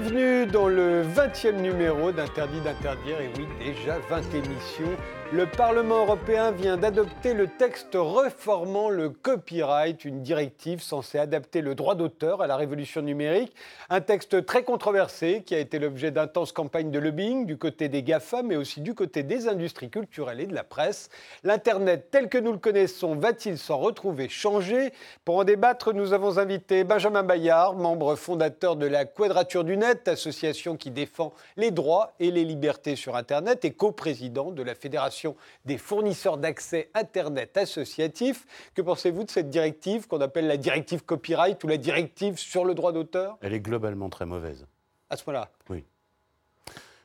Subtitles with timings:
[0.00, 4.96] Bienvenue dans le 20e numéro d'Interdit d'interdire, et oui, déjà 20 émissions
[5.30, 11.74] le Parlement européen vient d'adopter le texte reformant le copyright, une directive censée adapter le
[11.74, 13.54] droit d'auteur à la révolution numérique.
[13.90, 18.02] Un texte très controversé qui a été l'objet d'intenses campagnes de lobbying du côté des
[18.02, 21.10] GAFA, mais aussi du côté des industries culturelles et de la presse.
[21.44, 24.92] L'Internet tel que nous le connaissons va-t-il s'en retrouver changé?
[25.26, 30.08] Pour en débattre, nous avons invité Benjamin Bayard, membre fondateur de la Quadrature du Net,
[30.08, 35.17] association qui défend les droits et les libertés sur Internet et coprésident de la Fédération
[35.64, 38.46] des fournisseurs d'accès Internet associatifs.
[38.74, 42.74] Que pensez-vous de cette directive qu'on appelle la directive copyright ou la directive sur le
[42.74, 43.38] droit d'auteur?
[43.40, 44.66] Elle est globalement très mauvaise.
[45.10, 45.84] À ce moment-là Oui.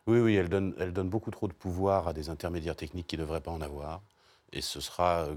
[0.06, 3.18] Oui, oui, elle donne, elle donne beaucoup trop de pouvoir à des intermédiaires techniques qui
[3.18, 4.02] ne devraient pas en avoir.
[4.52, 5.36] Et ce sera euh,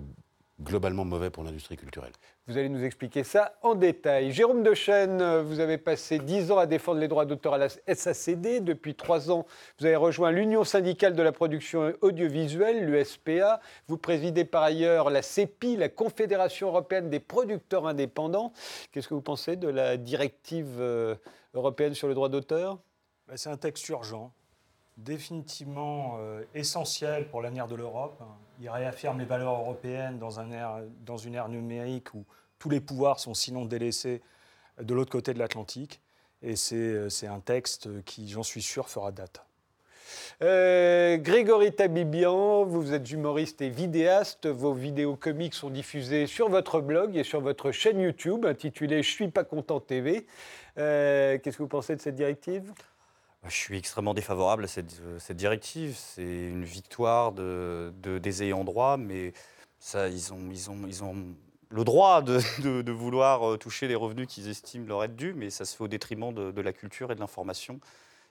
[0.61, 2.13] globalement mauvais pour l'industrie culturelle.
[2.47, 4.33] Vous allez nous expliquer ça en détail.
[4.33, 8.61] Jérôme Dechaine, vous avez passé 10 ans à défendre les droits d'auteur à la SACD.
[8.61, 9.47] Depuis 3 ans,
[9.79, 13.61] vous avez rejoint l'Union syndicale de la production audiovisuelle, l'USPA.
[13.89, 18.53] Vous présidez par ailleurs la CEPI, la Confédération européenne des producteurs indépendants.
[18.93, 21.17] Qu'est-ce que vous pensez de la directive euh,
[21.55, 22.79] européenne sur le droit d'auteur?
[23.29, 24.33] Ben, C'est un texte urgent
[24.97, 28.23] définitivement euh, essentiel pour l'avenir de l'Europe.
[28.61, 30.47] Il réaffirme les valeurs européennes dans, un
[31.05, 32.25] dans une ère numérique où
[32.59, 34.23] tous les pouvoirs sont sinon délaissés
[34.81, 36.01] de l'autre côté de l'Atlantique.
[36.43, 39.43] Et c'est euh, un texte qui, j'en suis sûr, fera date.
[40.43, 44.47] Euh, Grégory Tabibian, vous êtes humoriste et vidéaste.
[44.47, 49.11] Vos vidéos comiques sont diffusées sur votre blog et sur votre chaîne YouTube intitulée Je
[49.11, 50.27] suis pas content TV.
[50.77, 52.73] Qu'est-ce que vous pensez de cette directive?
[53.45, 55.97] Je suis extrêmement défavorable à cette, directive.
[55.97, 59.33] C'est une victoire de, des ayants droit, mais
[59.79, 61.35] ça, ils, ont, ils, ont, ils ont
[61.71, 65.65] le droit de, vouloir euh, toucher les revenus qu'ils estiment leur être dus, mais ça
[65.65, 67.81] se fait au détriment de, la culture et de l'information.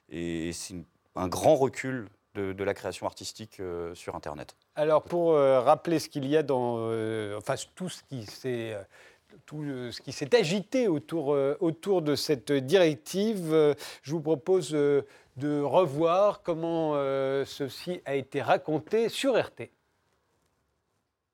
[0.09, 0.75] Et c'est
[1.15, 4.57] un grand recul de, la création artistique euh, sur Internet.
[4.75, 6.91] Alors, pour euh, rappeler ce qu'il y a dans.
[7.37, 8.75] enfin, tout ce qui s'est
[9.45, 13.53] tout ce qui s'est agité autour, euh, autour de cette directive.
[13.53, 15.03] Euh, je vous propose euh,
[15.37, 16.93] de revoir comment
[17.45, 19.69] ceci a été raconté sur RT.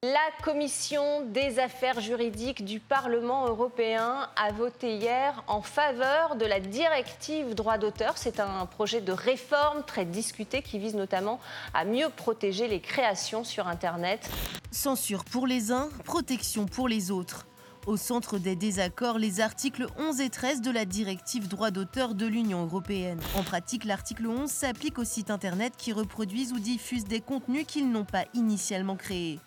[0.03, 6.59] La commission des affaires juridiques du Parlement européen a voté hier en faveur de la
[6.59, 8.17] directive droit d'auteur.
[8.17, 11.39] C'est un projet de réforme très discuté qui vise notamment
[11.75, 14.27] à mieux protéger les créations sur Internet.
[14.71, 17.45] Censure pour les uns, protection pour les autres.
[17.87, 22.27] Au centre des désaccords, les articles 11 et 13 de la directive droit d'auteur de
[22.27, 23.19] l'Union européenne.
[23.35, 27.91] En pratique, l'article 11 s'applique aux sites internet qui reproduisent ou diffusent des contenus qu'ils
[27.91, 29.39] n'ont pas initialement créés.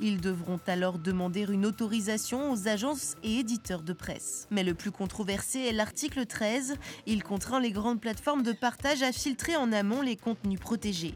[0.00, 4.46] Ils devront alors demander une autorisation aux agences et éditeurs de presse.
[4.50, 6.76] Mais le plus controversé est l'article 13.
[7.06, 11.14] Il contraint les grandes plateformes de partage à filtrer en amont les contenus protégés.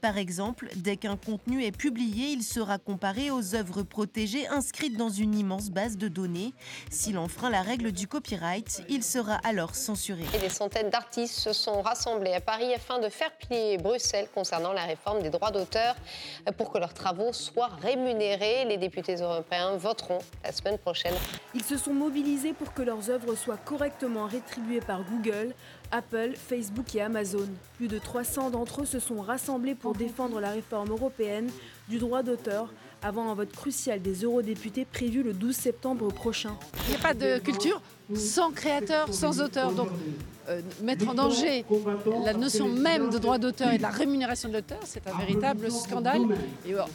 [0.00, 5.08] Par exemple, dès qu'un contenu est publié, il sera comparé aux œuvres protégées inscrites dans
[5.08, 6.52] une immense base de données.
[6.90, 10.24] S'il enfreint la règle du copyright, il sera alors censuré.
[10.34, 14.72] Et des centaines d'artistes se sont rassemblés à Paris afin de faire plier Bruxelles concernant
[14.72, 15.94] la réforme des droits d'auteur
[16.56, 18.07] pour que leurs travaux soient rémunérés.
[18.08, 21.12] Les députés européens voteront la semaine prochaine.
[21.54, 25.54] Ils se sont mobilisés pour que leurs œuvres soient correctement rétribuées par Google,
[25.90, 27.46] Apple, Facebook et Amazon.
[27.76, 31.50] Plus de 300 d'entre eux se sont rassemblés pour défendre la réforme européenne
[31.88, 36.56] du droit d'auteur avant un vote crucial des eurodéputés prévu le 12 septembre prochain.
[36.86, 37.82] Il n'y a pas de culture
[38.14, 39.72] sans créateur, sans auteur.
[39.72, 39.90] Donc
[40.48, 41.64] euh, mettre en danger
[42.24, 45.70] la notion même de droit d'auteur et de la rémunération de l'auteur, c'est un véritable
[45.70, 46.22] scandale.
[46.66, 46.86] Et en,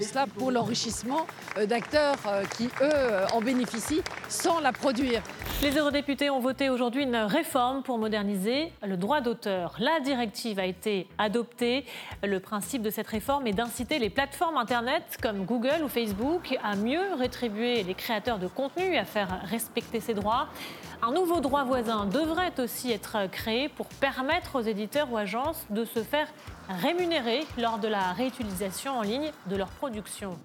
[0.00, 5.22] cela, pour l'enrichissement euh, d'acteurs euh, qui, eux, en bénéficient sans la produire.
[5.62, 9.76] Les eurodéputés ont voté aujourd'hui une réforme pour moderniser le droit d'auteur.
[9.78, 11.84] La directive a été adoptée.
[12.22, 16.74] Le principe de cette réforme est d'inciter les plateformes Internet comme Google ou Facebook à
[16.76, 20.48] mieux rétribuer les créateurs de contenu, à faire respecter ces droits.
[21.00, 25.84] Un nouveau droit voisin devrait aussi être créé pour permettre aux éditeurs ou agences de
[25.84, 26.26] se faire
[26.68, 30.36] rémunérer lors de la réutilisation en ligne de leur production.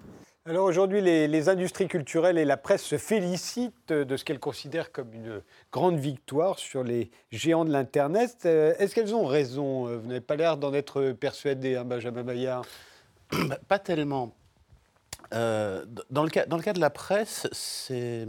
[0.46, 5.12] Alors aujourd'hui, les, industries culturelles et la presse se félicitent de ce qu'elles considèrent comme
[5.12, 5.42] une
[5.72, 8.42] grande victoire sur les géants de l'Internet.
[8.44, 9.86] Euh, est-ce qu'elles ont raison?
[9.86, 12.64] Vous n'avez pas l'air d'en être persuadé, hein, Benjamin Maillard
[13.68, 14.34] Pas tellement.
[15.32, 18.28] Euh, dans, le cas, dans le cas de la presse, c'est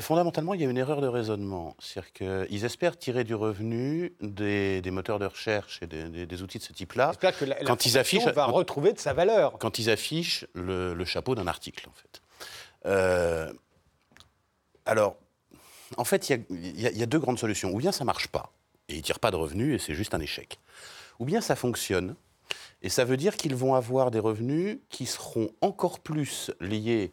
[0.00, 1.76] Fondamentalement, il y a une erreur de raisonnement.
[1.78, 6.72] C'est-à-dire qu'ils espèrent tirer du revenu des, moteurs de recherche et des, outils de ce
[6.72, 7.12] type-là.
[7.14, 9.58] que la, quand ils affichent, va retrouver de sa valeur.
[9.58, 12.22] Quand ils affichent le, chapeau d'un article, en fait.
[12.86, 13.52] Euh,
[14.86, 15.16] alors,
[15.98, 17.70] en fait, il y y, a- il y a deux grandes solutions.
[17.74, 18.50] Ou bien ça marche pas,
[18.88, 20.58] et ils ne tirent pas de revenus, et c'est juste un échec.
[21.18, 22.16] Ou bien ça fonctionne,
[22.80, 27.12] et ça veut dire qu'ils vont avoir des revenus qui seront encore plus liés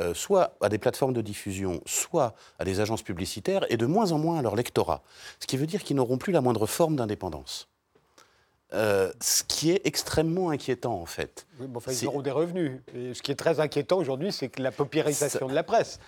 [0.00, 4.12] euh, soit à des plateformes de diffusion, soit à des agences publicitaires, et de moins
[4.12, 5.02] en moins à leur lectorat.
[5.40, 7.68] Ce qui veut dire qu'ils n'auront plus la moindre forme d'indépendance.
[8.72, 11.46] Euh, ce qui est extrêmement inquiétant, en fait.
[11.60, 12.80] Oui, enfin, ils auront des revenus.
[12.94, 16.00] Et ce qui est très inquiétant aujourd'hui, c'est que la paupérisation Ça- de la presse.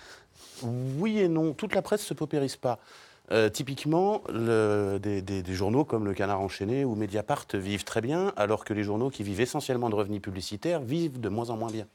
[0.63, 2.79] Oui et non, toute la presse ne se paupérise pas.
[3.31, 8.01] Euh, typiquement, le- des, des- des journaux comme Le Canard enchaîné ou Mediapart vivent très
[8.01, 11.57] bien, alors que les journaux qui vivent essentiellement de revenus publicitaires vivent de moins en
[11.57, 11.87] moins bien.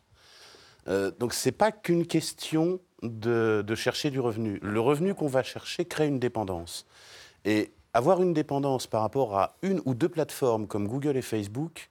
[0.88, 4.58] Euh, donc ce n'est pas qu'une question de, chercher du revenu.
[4.62, 6.86] Le revenu qu'on va chercher crée une dépendance.
[7.44, 11.90] Et avoir une dépendance par rapport à une ou deux plateformes comme Google et Facebook,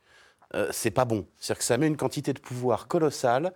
[0.55, 1.25] euh, c'est pas bon.
[1.37, 3.53] C'est-à-dire que ça met une quantité de pouvoir colossale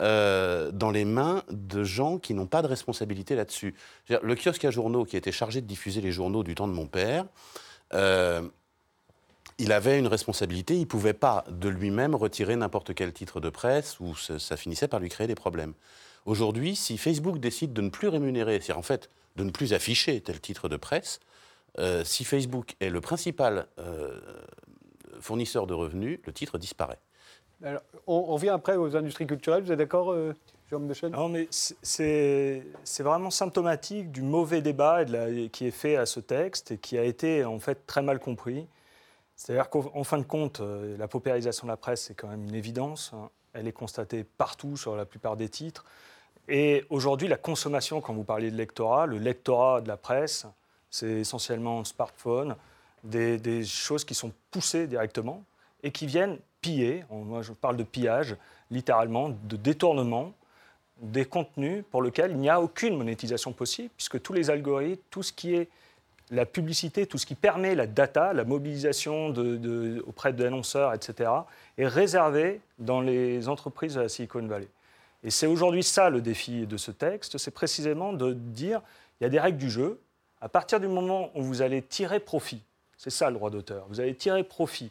[0.00, 3.74] euh, dans les mains de gens qui n'ont pas de responsabilité là-dessus.
[4.08, 6.86] Le kiosque à journaux qui était chargé de diffuser les journaux du temps de mon
[6.86, 7.26] père,
[7.92, 8.42] euh,
[9.62, 13.48] il avait une responsabilité, il ne pouvait pas de lui-même retirer n'importe quel titre de
[13.48, 15.72] presse ou ça, ça finissait par lui créer des problèmes.
[16.26, 20.20] Aujourd'hui, si Facebook décide de ne plus rémunérer, c'est-à-dire en fait de ne plus afficher
[20.20, 21.20] tel titre de presse,
[21.78, 24.20] euh, si Facebook est le principal euh,
[25.20, 26.98] fournisseur de revenus, le titre disparaît.
[27.64, 29.62] Alors, on, on vient après aux industries culturelles.
[29.62, 30.34] Vous êtes d'accord, euh,
[30.68, 32.62] Jérôme Deschênes Non, mais c'est-
[33.00, 36.78] vraiment symptomatique du mauvais débat et de la- qui est fait à ce texte et
[36.78, 38.66] qui a été en fait très mal compris.
[39.36, 42.44] C'est-à-dire qu'en en fin de compte, euh, la paupérisation de la presse, c'est quand même
[42.44, 43.12] une évidence.
[43.14, 43.30] hein.
[43.54, 45.84] Elle est constatée partout sur la plupart des titres.
[46.48, 50.46] Et aujourd'hui, la consommation, quand vous parliez de lectorat, le lectorat de la presse,
[50.90, 52.56] c'est essentiellement smartphone,
[53.04, 55.44] des, des choses qui sont poussées directement
[55.82, 58.36] et qui viennent piller, moi je parle de pillage,
[58.70, 60.32] littéralement, de détournement
[61.00, 65.22] des contenus pour lesquels il n'y a aucune monétisation possible, puisque tous les algorithmes, tout
[65.22, 65.68] ce qui est
[66.32, 71.30] la publicité, tout ce qui permet la data, la mobilisation de- de- auprès d'annonceurs, etc.,
[71.76, 74.68] est réservé dans les entreprises de la Silicon Valley.
[75.22, 78.80] Et c'est aujourd'hui ça le défi de ce texte, c'est précisément de dire
[79.20, 80.00] il y a des règles du jeu.
[80.40, 82.62] À partir du moment où vous allez tirer profit,
[82.96, 84.90] c'est ça le droit d'auteur, vous allez tirer profit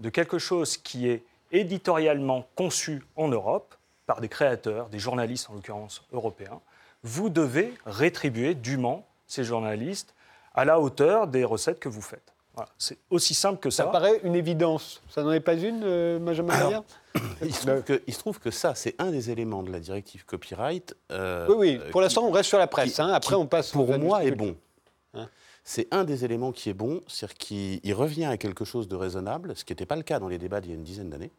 [0.00, 1.22] de quelque chose qui est
[1.52, 6.60] éditorialement conçu en Europe par des créateurs, des journalistes en l'occurrence européens,
[7.04, 10.14] vous devez rétribuer dûment ces journalistes
[10.56, 12.32] à la hauteur des recettes que vous faites.
[12.54, 13.90] Voilà, c'est aussi simple que Ça ça.
[13.90, 15.02] paraît une évidence.
[15.10, 16.82] Ça n'en est pas une, euh, Benjamin
[17.42, 19.78] Il se, trouve que, il se trouve que ça, c'est un des éléments de la
[19.78, 20.94] directive copyright.
[21.12, 21.90] euh, Oui, oui.
[21.90, 22.94] Pour l'instant, on reste sur la presse.
[22.94, 23.08] qui- hein.
[23.12, 24.56] Après, qui, on passe Pour moi, est bon.
[25.12, 25.28] Hein
[25.64, 28.96] C'est un des éléments qui est bon, c'est-à-dire qu'il il revient à quelque chose de
[28.96, 31.10] raisonnable, ce qui n'était pas le cas dans les débats d'il y a une dizaine
[31.10, 31.32] d'années,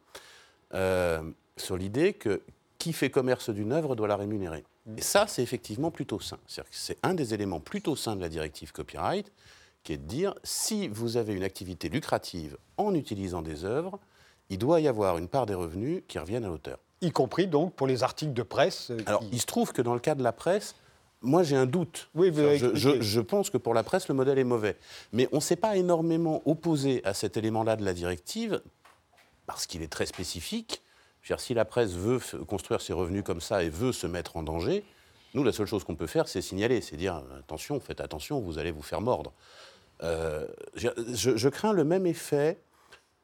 [0.75, 1.21] euh,
[1.55, 2.41] sur l'idée que
[2.77, 4.63] qui fait commerce d'une œuvre doit la rémunérer.
[4.95, 6.37] Et ça, c'est effectivement plutôt sain.
[6.71, 9.31] C'est un des éléments plutôt sains de la directive copyright,
[9.83, 13.99] qui est de dire si vous avez une activité lucrative en utilisant des œuvres,
[14.49, 16.79] il doit y avoir une part des revenus qui reviennent à l'auteur.
[17.01, 18.91] y compris donc pour les articles de presse.
[18.91, 20.75] euh, Alors, il se trouve que dans le cas de la presse,
[21.21, 22.09] moi j'ai un doute.
[22.15, 22.41] Oui, vous
[22.73, 24.77] je pense que pour la presse, le modèle est mauvais.
[25.11, 28.61] Mais on ne s'est pas énormément opposé à cet élément-là de la directive,
[29.45, 30.81] parce qu'il est très spécifique.
[31.35, 34.85] Si la presse veut construire ses revenus comme ça et veut se mettre en danger,
[35.33, 38.57] nous, la seule chose qu'on peut faire, c'est signaler, c'est dire attention, faites attention, vous
[38.57, 39.33] allez vous faire mordre.
[40.03, 42.59] Euh, je crains le même effet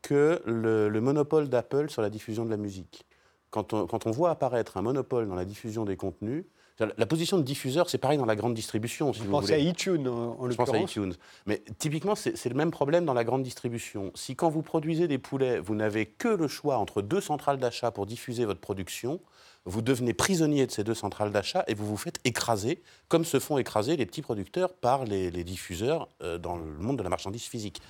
[0.01, 3.05] que le, le monopole d'Apple sur la diffusion de la musique.
[3.49, 6.45] Quand on, quand on voit apparaître un monopole dans la diffusion des contenus,
[6.79, 9.67] la, position de diffuseur, c'est pareil dans la grande distribution, si Vous pensez voulez.
[9.67, 11.13] à iTunes, en, en Je pense à l'occurrence iTunes.
[11.45, 14.11] Mais typiquement, c'est c'est le même problème dans la grande distribution.
[14.15, 17.91] Si quand vous produisez des poulets, vous n'avez que le choix entre deux centrales d'achat
[17.91, 19.19] pour diffuser votre production,
[19.65, 23.39] vous devenez prisonnier de ces deux centrales d'achat et vous vous faites écraser, comme se
[23.39, 27.09] font écraser les petits producteurs par les, les diffuseurs euh, dans le monde de la
[27.09, 27.81] marchandise physique.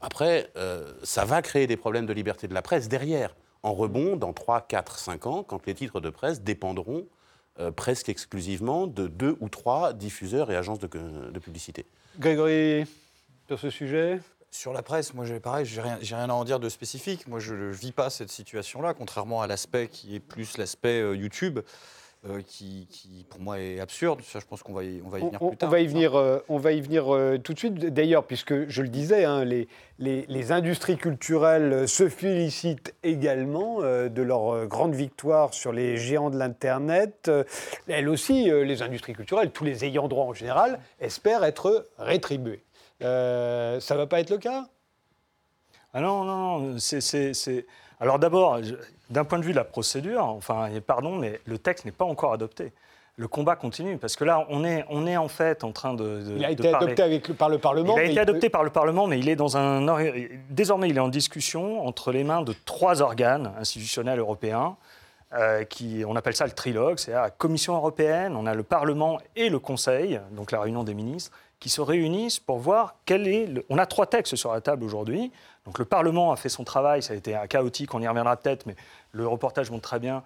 [0.00, 4.16] Après, euh, ça va créer des problèmes de liberté de la presse derrière, en rebond
[4.16, 7.06] dans 3, 4, 5 ans, quand les titres de presse dépendront
[7.60, 11.84] euh, presque exclusivement de deux ou trois diffuseurs et agences de, de publicité.
[12.18, 12.86] Grégory,
[13.46, 14.20] sur ce sujet?
[14.50, 17.28] Sur la presse, moi, j'ai pareil, j'ai rien, rien à en dire de spécifique.
[17.28, 21.14] Moi, je ne vis pas cette situation-là, contrairement à l'aspect qui est plus l'aspect euh,
[21.14, 21.60] YouTube,
[22.28, 24.20] euh, qui, qui, pour moi, est absurde.
[24.22, 25.68] Ça, je pense qu'on va y, on va y on, venir on- plus tard.
[25.68, 27.74] on va y venir, euh, on va y venir euh, tout de suite.
[27.74, 34.08] D'ailleurs, puisque je le disais, hein, les, les- les industries culturelles se félicitent également euh,
[34.10, 37.28] de leur grande victoire sur les géants de l'Internet.
[37.28, 37.44] Euh,
[37.88, 42.62] elles aussi, euh, les industries culturelles, tous les ayants droit en général, espèrent être rétribués.
[43.02, 44.66] Euh, ça ne va pas être le cas?
[45.94, 46.78] Ah non, non, non.
[46.78, 47.64] c'est-
[48.00, 48.58] Alors d'abord,
[49.10, 52.32] d'un point de vue de la procédure, enfin, pardon, mais le texte n'est pas encore
[52.32, 52.72] adopté.
[53.16, 53.98] le combat continue.
[53.98, 56.22] Parce que là, on est, on est en fait en train de.
[56.22, 57.94] de Il a été parler- adopté avec le- par le Parlement.
[57.96, 59.86] Il a été peut- adopté par le Parlement, mais il est dans un.
[59.88, 60.00] or-
[60.48, 64.76] Désormais, il est en discussion entre les mains de trois organes institutionnels européens.
[65.32, 69.18] euh, qui, on appelle ça le trilogue, c'est la Commission européenne, on a le Parlement
[69.36, 71.30] et le Conseil, donc la réunion des ministres,
[71.60, 73.46] qui se réunissent pour voir quel est.
[73.46, 73.64] Le...
[73.68, 75.30] On a trois textes sur la table aujourd'hui.
[75.66, 78.64] Donc le Parlement a fait son travail, ça a été chaotique, on y reviendra peut-être,
[78.66, 78.74] mais
[79.12, 80.22] le reportage montre très bien.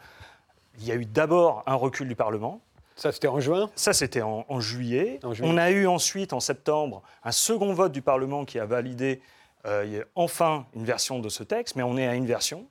[0.79, 2.61] Il y a eu d'abord un recul du Parlement,
[2.97, 3.69] Ça, c'était en juin?
[3.75, 5.19] ça, c'était en, en juillet.
[5.25, 5.51] En juillet.
[5.53, 9.21] On a eu ensuite, en septembre, un second vote du Parlement qui a validé
[9.67, 12.67] euh, enfin une version de ce texte, mais on est à une version.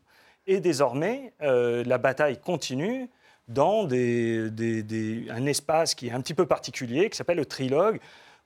[0.48, 3.10] Et désormais, euh, la bataille continue
[3.50, 7.46] dans des- des- des- un espace qui est un petit peu particulier, qui s'appelle le
[7.46, 8.00] trilogue,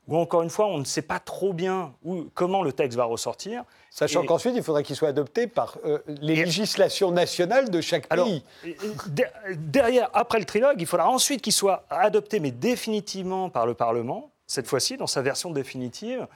[0.07, 3.03] où encore une fois, on ne sait pas trop bien où, comment le texte va
[3.05, 3.63] ressortir.
[3.89, 7.81] Sachant Et- qu'ensuite, il faudrait qu'il soit adopté par euh, les Et- législations nationales de
[7.81, 8.43] chaque Alors, pays.
[9.57, 14.31] derrière, après le trilogue, il faudra ensuite qu'il soit adopté, mais définitivement par le Parlement,
[14.45, 16.27] cette fois-ci, dans sa version définitive.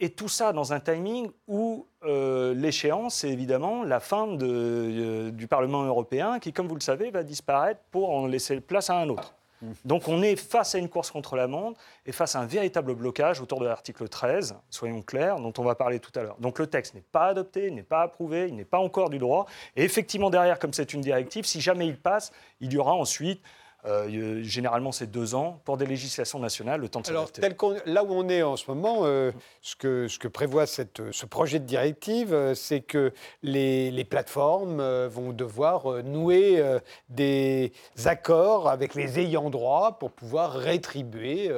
[0.00, 5.30] Et tout ça dans un timing où euh, l'échéance, c'est évidemment la fin de, euh,
[5.30, 8.98] du Parlement européen, qui, comme vous le savez, va disparaître pour en laisser place à
[8.98, 9.34] un autre.
[9.84, 11.44] Donc on est face à une course contre la
[12.06, 15.74] et face à un véritable blocage autour de l'article 13, soyons clairs, dont on va
[15.74, 16.36] parler tout à l'heure.
[16.40, 19.46] Donc le texte n'est pas adopté, n'est pas approuvé, il n'est pas encore du droit.
[19.76, 23.40] Et effectivement, derrière, comme c'est une directive, si jamais il passe, il y aura ensuite,
[23.86, 27.54] euh, euh, généralement c'est deux ans, pour des législations nationales, le temps de Alors, tel
[27.86, 31.26] là où on est en ce moment, euh, ce, que, ce que prévoit cette, ce
[31.26, 33.12] projet de directive, euh, c'est que
[33.42, 36.62] les, les plateformes vont devoir nouer
[37.08, 37.72] des
[38.04, 41.50] accords avec les ayants droit pour pouvoir rétribuer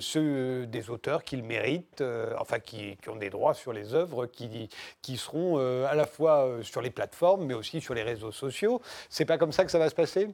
[0.00, 2.02] ceux des auteurs qu'ils méritent,
[2.38, 4.68] enfin qui, qui ont des droits sur les œuvres qui,
[5.02, 8.80] qui seront à la fois sur les plateformes, mais aussi sur les réseaux sociaux.
[9.08, 10.28] C'est pas comme ça que ça va se passer?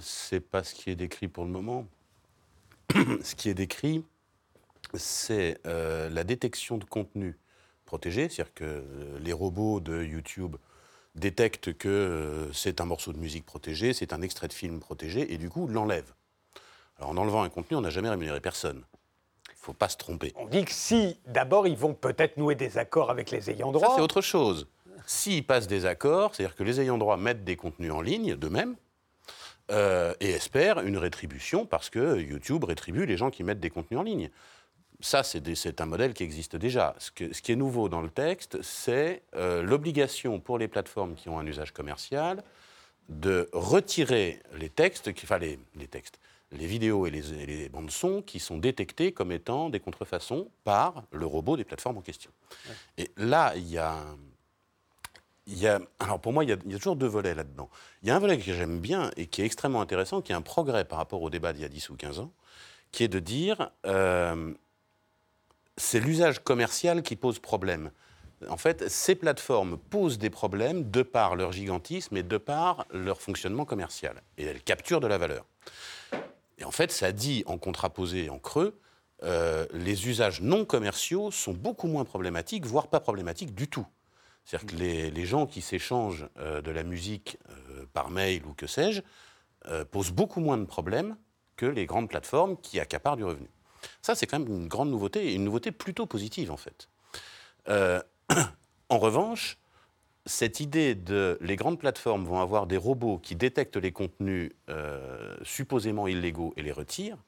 [0.00, 1.86] C'est pas ce qui est décrit pour le moment.
[3.22, 4.04] ce qui est décrit,
[4.94, 7.36] c'est euh, la détection de contenu
[7.84, 10.56] protégé, c'est-à-dire que euh, les robots de YouTube
[11.14, 15.32] détectent que euh, c'est un morceau de musique protégé, c'est un extrait de film protégé,
[15.32, 16.14] et du coup l'enlèvent.
[16.98, 18.84] Alors en enlevant un contenu, on n'a jamais rémunéré personne.
[19.48, 20.32] Il ne faut pas se tromper.
[20.36, 23.78] On dit que si, d'abord, ils vont peut-être nouer des accords avec les ayants Ça,
[23.78, 23.96] droit.
[23.96, 24.68] c'est autre chose.
[25.06, 28.76] S'ils passent des accords, c'est-à-dire que les ayants droit mettent des contenus en ligne d'eux-mêmes
[29.70, 34.00] euh, et espèrent une rétribution parce que YouTube rétribue les gens qui mettent des contenus
[34.00, 34.30] en ligne.
[35.00, 36.94] Ça, c'est un modèle qui existe déjà.
[36.98, 41.14] Ce, que- ce qui est nouveau dans le texte, c'est euh, l'obligation pour les plateformes
[41.14, 42.42] qui ont un usage commercial
[43.08, 46.18] de retirer les textes, enfin les, les textes,
[46.50, 50.48] les vidéos et les, et les bandes son qui sont détectés comme étant des contrefaçons
[50.64, 52.30] par le robot des plateformes en question.
[52.98, 54.16] Et là, il y a, un-
[55.46, 57.70] il y a, alors pour moi, il y, a, toujours deux volets là-dedans.
[58.02, 60.34] Il y a un volet que j'aime bien et qui est extrêmement intéressant, qui est
[60.34, 62.32] un progrès par rapport au débat d'il y a 10 ou 15 ans,
[62.90, 64.52] qui est de dire euh,
[65.76, 67.90] c'est l'usage commercial qui pose problème.
[68.48, 73.20] En fait, ces plateformes posent des problèmes de par leur gigantisme et de par leur
[73.20, 74.22] fonctionnement commercial.
[74.36, 75.46] Et elles capturent de la valeur.
[76.58, 78.78] Et en fait, ça dit en contraposé, en creux,
[79.22, 83.86] euh, les usages non commerciaux sont beaucoup moins problématiques, voire pas problématiques du tout.
[84.46, 88.68] C'est-à-dire que les, gens qui s'échangent euh, de la musique euh, par mail ou que
[88.68, 89.02] sais-je
[89.66, 91.16] euh, posent beaucoup moins de problèmes
[91.56, 93.48] que les grandes plateformes qui accaparent du revenu.
[94.02, 96.88] Ça, c'est quand même une grande nouveauté, et une nouveauté plutôt positive en fait.
[98.88, 99.58] En revanche,
[100.26, 104.52] cette idée de les grandes plateformes vont avoir des robots qui détectent les contenus
[105.42, 107.18] supposément illégaux et les retirent,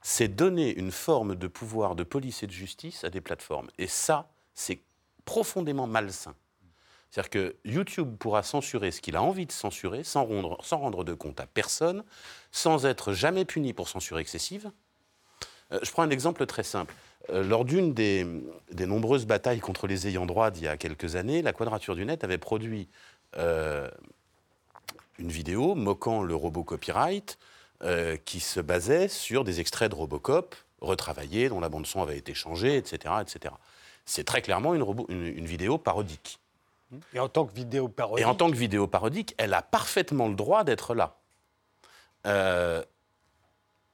[0.00, 3.68] c'est donner une forme de pouvoir de police et de justice à des plateformes.
[3.76, 4.80] Et ça, c'est
[5.26, 6.34] profondément malsain.
[7.14, 11.04] C'est-à-dire que YouTube pourra censurer ce qu'il a envie de censurer sans rendre, sans rendre
[11.04, 12.02] de compte à personne,
[12.50, 14.72] sans être jamais puni pour censure excessive.
[15.70, 16.92] Euh, je prends un exemple très simple.
[17.30, 18.26] Euh, lors d'une des,
[18.72, 22.04] des nombreuses batailles contre les ayants droit d'il y a quelques années, la Quadrature du
[22.04, 22.88] Net avait produit
[23.36, 23.88] euh,
[25.20, 27.38] une vidéo moquant le robot copyright
[28.24, 32.78] qui se basait sur des extraits de Robocop retravaillés, dont la bande-son avait été changée,
[32.78, 33.16] etc.
[33.20, 33.54] etc.
[34.06, 36.40] C'est très clairement une vidéo parodique.
[37.12, 38.22] Et en tant que vidéo parodique.
[38.22, 41.16] Et en tant que vidéo parodique, elle a parfaitement le droit d'être là.
[42.26, 42.82] Euh,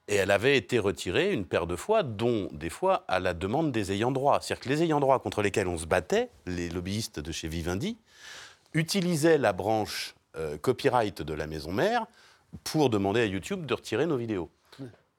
[0.07, 3.71] et elle avait été retirée une paire de fois, dont des fois à la demande
[3.71, 4.41] des ayants droit.
[4.41, 7.97] C'est-à-dire que les ayants droit contre lesquels on se battait, les lobbyistes de chez Vivendi,
[8.73, 12.05] utilisaient la branche euh, copyright de la maison mère
[12.63, 14.49] pour demander à YouTube de retirer nos vidéos.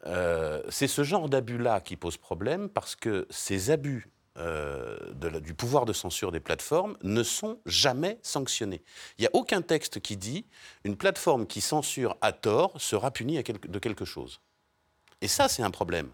[0.06, 5.40] Euh, c'est ce genre d'abus-là qui pose problème parce que ces abus euh, de la-
[5.40, 8.82] du pouvoir de censure des plateformes ne sont jamais sanctionnés.
[9.18, 10.46] Il n'y a aucun texte qui dit
[10.84, 14.40] une plateforme qui censure à tort sera punie à de quelque chose.
[15.20, 16.08] Et ça, c'est un problème.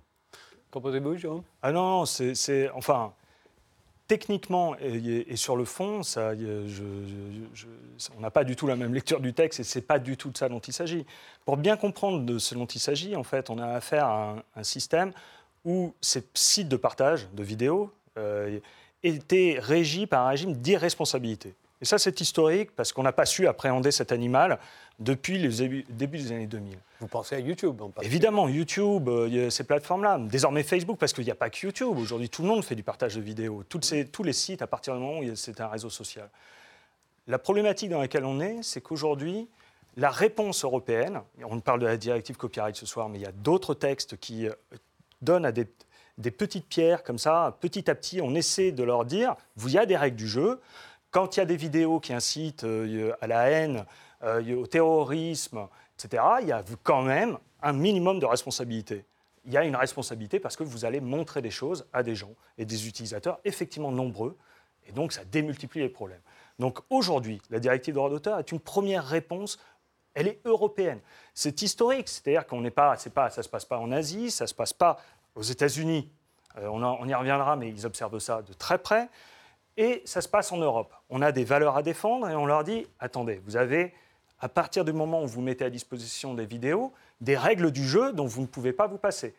[0.71, 1.45] Qu'en pensez-vous, Jérôme?
[1.63, 3.15] Ah non, non, c'est, enfin,
[4.07, 6.83] techniquement et, et sur le fond, ça, y est, je-
[7.55, 7.67] je-
[7.99, 10.17] je- on n'a pas du tout la même lecture du texte et c'est pas du
[10.17, 11.07] tout de ça dont il s'agit.
[11.45, 14.43] Pour bien comprendre de ce dont il s'agit, en fait, on a affaire à un,
[14.57, 15.13] un système
[15.65, 18.59] où ces sites de partage de vidéos euh,
[19.03, 21.55] étaient régis par un régime d'irresponsabilité.
[21.81, 24.59] Et ça, c'est historique parce qu'on n'a pas su appréhender cet animal
[24.99, 25.51] depuis le
[25.91, 26.77] début, des années 2000.
[27.01, 30.19] Vous pensez à YouTube en Évidemment, YouTube, euh, ces plateformes-là.
[30.19, 31.97] Désormais Facebook, parce qu'il n'y a pas que YouTube.
[31.97, 33.63] Aujourd'hui, tout le monde fait du partage de vidéos.
[33.69, 36.29] Toutes ces- tous les sites, à partir du moment où c'est un réseau social.
[37.29, 39.47] La problématique dans laquelle on est, c'est qu'aujourd'hui,
[39.97, 43.33] la réponse européenne, on parle de la directive copyright ce soir, mais il y a
[43.33, 44.53] d'autres textes qui euh,
[45.23, 45.67] donnent à des,
[46.19, 49.79] des petites pierres comme ça, petit à petit, on essaie de leur dire, il y
[49.79, 50.61] a des règles du jeu.
[51.11, 53.87] Quand il y a des vidéos qui incitent euh, à la haine,
[54.25, 59.05] euh, au terrorisme, etc., il y a quand même un minimum de responsabilité.
[59.47, 62.35] Il y a une responsabilité parce que vous allez montrer des choses à des gens
[62.59, 64.37] et des utilisateurs effectivement nombreux,
[64.87, 66.21] et donc ça démultiplie les problèmes.
[66.59, 69.59] Donc aujourd'hui, la directive droit d'auteur est une première réponse.
[70.15, 71.01] Elle est européenne.
[71.33, 74.49] C'est historique, c'est-à-dire qu'on n'est pas, c'est pas, ça se passe pas en Asie, ça
[74.49, 74.99] se passe pas
[75.39, 76.11] aux États-Unis.
[76.59, 79.09] Euh, on, y reviendra, mais ils observent ça de très près.
[79.77, 80.93] Et ça se passe en Europe.
[81.09, 83.95] On a des valeurs à défendre et on leur dit attendez, vous avez,
[84.41, 88.13] à partir du moment où vous mettez à disposition des vidéos, des règles du jeu
[88.13, 89.37] dont vous ne pouvez pas vous passer.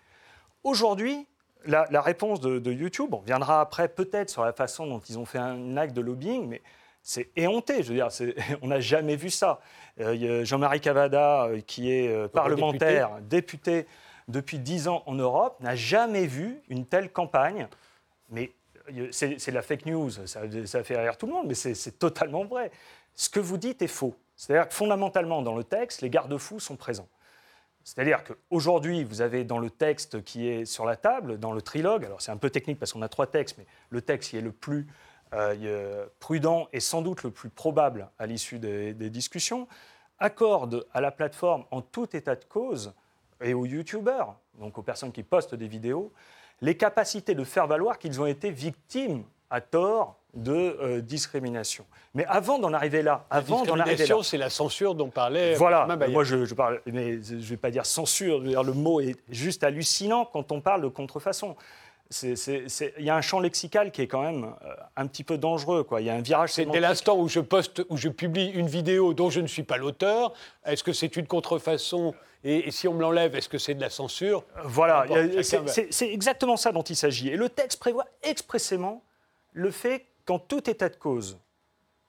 [0.64, 1.28] Aujourd'hui,
[1.66, 5.20] la, la réponse de, de YouTube, on viendra après peut-être sur la façon dont ils
[5.20, 6.62] ont fait un acte de lobbying, mais
[7.02, 7.84] c'est éhonté.
[7.84, 8.08] Je veux dire,
[8.62, 9.60] on n'a jamais vu ça.
[10.00, 13.88] Euh, Jean-Marie Cavada, euh, qui est euh, parlementaire, député
[14.30, 17.68] depuis 10 ans en Europe, n'a jamais vu une telle campagne.
[18.30, 18.52] Mais
[18.96, 22.72] euh, c'est la fake news, ça, fait rire tout le monde, mais c'est totalement vrai.
[23.16, 24.16] Ce que vous dites est faux.
[24.36, 27.10] C'est-à-dire que fondamentalement, dans le texte, les garde-fous sont présents.
[27.84, 32.06] C'est-à-dire qu'aujourd'hui, vous avez dans le texte qui est sur la table, dans le trilogue,
[32.06, 34.42] alors c'est un peu technique parce qu'on a trois textes, mais le texte qui est
[34.42, 34.86] le plus
[35.34, 39.68] euh, euh, prudent et sans doute le plus probable à l'issue des discussions,
[40.20, 42.94] accorde à la plateforme en tout état de cause
[43.42, 46.12] et aux youtubeurs, donc aux personnes qui postent des vidéos,
[46.62, 51.86] les capacités de faire valoir qu'ils ont été victimes à tort de euh, discrimination.
[52.14, 55.88] Mais avant d'en arriver là, avant d'en arriver là, c'est la censure dont parlait voilà,
[56.10, 58.74] moi je, je parle, mais je ne vais pas dire censure, je veux dire, le
[58.74, 61.56] mot est juste hallucinant quand on parle de contrefaçon.
[62.12, 65.84] Il y a un champ lexical qui est quand même euh, un petit peu dangereux.
[65.84, 66.02] Quoi.
[66.02, 68.68] Il y a un virage C'est dès l'instant où je poste, où je publie une
[68.68, 70.34] vidéo dont je ne suis pas l'auteur,
[70.66, 72.16] est-ce que c'est une contrefaçon?
[72.44, 74.44] Et, et si on me l'enlève, est-ce que c'est de la censure?
[74.64, 75.06] Voilà,
[75.92, 77.30] c'est- exactement ça dont il s'agit.
[77.30, 79.04] Et le texte prévoit expressément
[79.54, 81.38] le fait qu'en tout état de cause,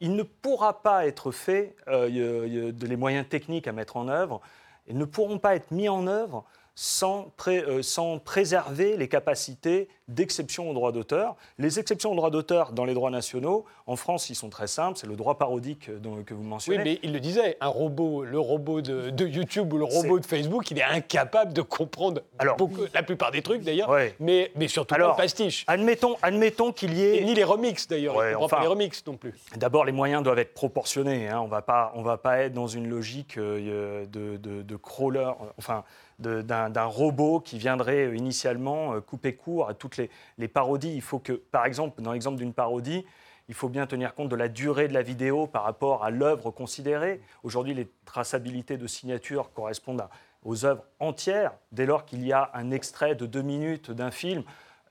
[0.01, 3.29] il ne pourra pas être fait, euh, y a- il y a de- les moyens
[3.29, 4.41] techniques à mettre en œuvre,
[4.87, 9.89] ils ne pourront pas être mis en œuvre sans, pré- euh, sans préserver les capacités
[10.09, 11.37] d'exception au droit d'auteur.
[11.59, 14.99] Les exceptions au droit d'auteur dans les droits nationaux, en France, ils sont très simples,
[14.99, 16.83] c'est le droit parodique euh, dont- que vous Oui, mentionnez.
[16.85, 20.27] mais il le disait, un robot, le robot de, de YouTube ou le robot de
[20.27, 24.15] Facebook, il est incapable de comprendre Alors- beaucoup- la plupart des trucs d'ailleurs, Ouais.
[24.19, 25.65] mais, mais surtout Alors, pas le pastiche.
[25.69, 27.19] Admettons, admettons qu'il y ait...
[27.19, 29.35] Et ni les remixes d'ailleurs, Ouais, enfin- pas les remixes non plus.
[29.57, 31.29] D'abord, les moyens doivent être proportionnés.
[31.29, 31.41] hein.
[31.41, 35.85] On ne va pas, être dans une logique euh, de, de- de crawler, enfin,
[36.21, 40.93] d'un robot qui viendrait euh, initialement euh, couper court à toutes les, parodies.
[40.95, 43.05] Il faut que, par exemple, dans l'exemple d'une parodie,
[43.49, 46.51] il faut bien tenir compte de la durée de la vidéo par rapport à l'œuvre
[46.51, 47.21] considérée.
[47.43, 50.05] Aujourd'hui, les traçabilités de signature correspondent
[50.45, 51.53] aux œuvres entières.
[51.73, 54.45] Dès lors qu'il y a un extrait de deux minutes d'un film,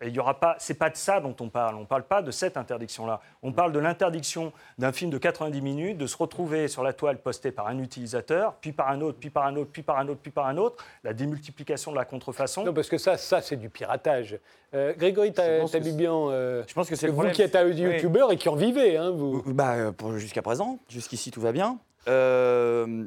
[0.08, 1.76] il y aura pas, c'est pas de ça dont on parle.
[1.76, 3.20] On ne parle pas de cette interdiction-là.
[3.44, 7.18] On parle de l'interdiction d'un film de 90 minutes de se retrouver sur la toile
[7.18, 10.08] postée par un utilisateur, puis par un autre, puis par un autre, puis par un
[10.08, 10.84] autre, puis par un autre.
[11.04, 12.64] La démultiplication de la contrefaçon.
[12.64, 14.40] Non, parce que ça, ça c'est du piratage.
[14.74, 17.36] Euh, Grégory Tabibian, euh, Je pense que c'est le vous problème.
[17.36, 17.76] qui êtes un Oui.
[17.76, 19.44] youtubeur et qui en vivez, hein, vous.
[19.48, 21.78] Bah, euh, pour- jusqu'à présent, jusqu'ici tout va bien.
[22.08, 23.06] Euh,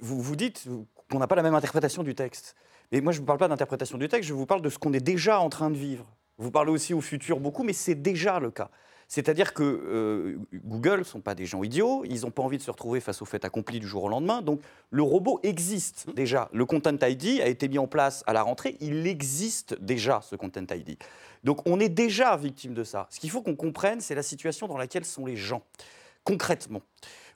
[0.00, 0.64] vous vous dites
[1.10, 2.54] qu'on n'a pas la même interprétation du texte.
[2.92, 4.78] Mais moi, je ne vous parle pas d'interprétation du texte, je vous parle de ce
[4.78, 6.06] qu'on est déjà en train de vivre.
[6.38, 8.70] Vous parlez aussi au futur beaucoup, mais c'est déjà le cas.
[9.08, 12.62] C'est-à-dire que euh, Google ne sont pas des gens idiots, ils n'ont pas envie de
[12.62, 14.42] se retrouver face au fait accompli du jour au lendemain.
[14.42, 16.50] Donc le robot existe déjà.
[16.52, 20.36] Le Content ID a été mis en place à la rentrée, il existe déjà ce
[20.36, 20.98] Content ID.
[21.42, 23.06] Donc on est déjà victime de ça.
[23.08, 25.62] Ce qu'il faut qu'on comprenne, c'est la situation dans laquelle sont les gens.
[26.22, 26.82] Concrètement,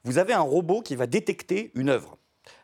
[0.04, 2.18] vous avez un robot qui va détecter une œuvre.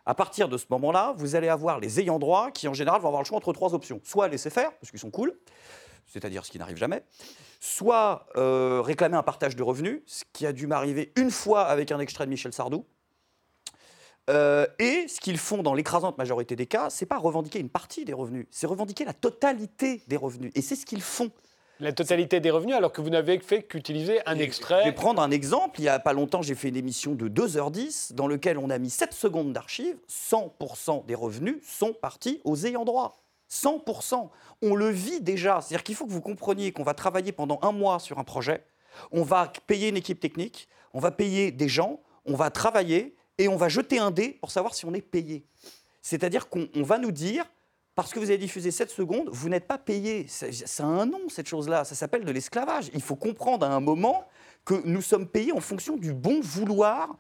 [0.09, 3.09] À partir de ce moment-là, vous allez avoir les ayants droit qui, en général, vont
[3.09, 4.01] avoir le choix entre trois options.
[4.05, 5.39] Soit laisser faire, parce qu'ils sont cool,
[6.07, 7.05] c'est-à-dire ce qui n'arrive jamais,
[7.61, 11.93] soit euh, réclamer un partage de revenus, ce qui a dû m'arriver une fois avec
[11.93, 12.87] un extrait de Michel Sardou.
[14.31, 18.07] Euh, et ce qu'ils font dans l'écrasante majorité des cas, c'est pas revendiquer une partie
[18.07, 20.53] des revenus, c'est revendiquer la totalité des revenus.
[20.55, 21.31] Et c'est ce qu'ils font.
[21.81, 24.93] La totalité des revenus, alors que vous n'avez fait qu'utiliser un Je vais extrait.
[24.95, 25.79] prendre un exemple.
[25.79, 28.79] Il n'y a pas longtemps, j'ai fait une émission de 2h10 dans laquelle on a
[28.79, 29.97] mis 7 secondes d'archives.
[30.09, 33.23] 100% des revenus sont partis aux ayants droit.
[33.51, 34.29] 100%.
[34.63, 35.61] On le vit déjà.
[35.61, 38.65] C'est-à-dire qu'il faut que vous compreniez qu'on va travailler pendant un mois sur un projet.
[39.13, 40.69] On va payer une équipe technique.
[40.95, 42.01] On va payer des gens.
[42.27, 45.45] On va travailler et on va jeter un dé pour savoir si on est payé.
[46.03, 47.45] C'est-à-dire qu'on on va nous dire,
[47.99, 50.25] parce que vous avez diffusé 7 secondes, vous n'êtes pas payé.
[50.29, 51.83] C'est c'est un nom, cette chose-là.
[51.83, 52.91] Ça s'appelle de l'esclavage.
[52.95, 54.25] Il faut comprendre à un moment
[54.65, 57.17] que nous sommes payés en fonction du bon vouloir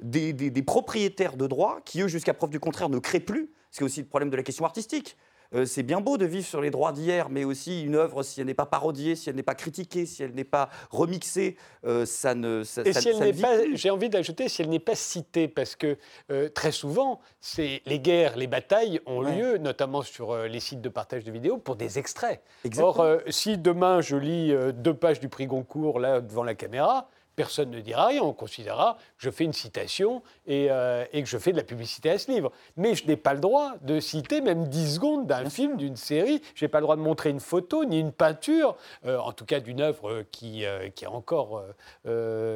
[0.00, 3.50] des, des- des propriétaires de droits qui, eux, jusqu'à preuve du contraire, ne créent plus.
[3.70, 5.18] C'est aussi le problème de la question artistique.
[5.54, 8.40] Euh, c'est bien beau de vivre sur les droits d'hier, mais aussi une œuvre, si
[8.40, 12.06] elle n'est pas parodiée, si elle n'est pas critiquée, si elle n'est pas remixée, euh,
[12.06, 14.78] ça ne ça, Et ça- si elle n'est pas, j'ai envie d'ajouter, si elle n'est
[14.78, 15.98] pas citée, parce que
[16.30, 19.36] euh, très souvent, c'est les guerres, les batailles ont Ouais.
[19.36, 22.40] lieu, notamment sur les sites de partage de vidéos, pour des extraits.
[22.64, 23.04] Exactement.
[23.04, 27.70] Or, si demain je lis deux pages du prix Goncourt là devant la caméra, personne
[27.70, 28.22] ne dira rien.
[28.22, 31.62] On considérera que je fais une citation et, euh, et que je fais de la
[31.64, 32.52] publicité à ce livre.
[32.76, 36.42] Mais je n'ai pas le droit de citer même 10 secondes d'un film, d'une série.
[36.54, 39.44] Je n'ai pas le droit de montrer une photo ni une peinture, euh, en tout
[39.44, 41.62] cas d'une œuvre qui, euh, qui est encore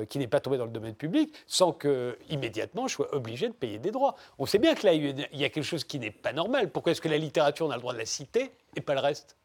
[0.08, 3.52] qui n'est pas tombée dans le domaine public, sans que immédiatement je sois obligé de
[3.54, 4.14] payer des droits.
[4.38, 6.10] On sait bien que là il y a- il y a quelque chose qui n'est
[6.10, 6.70] pas normal.
[6.70, 9.00] Pourquoi est-ce que la littérature on a le droit de la citer et pas le
[9.00, 9.36] reste?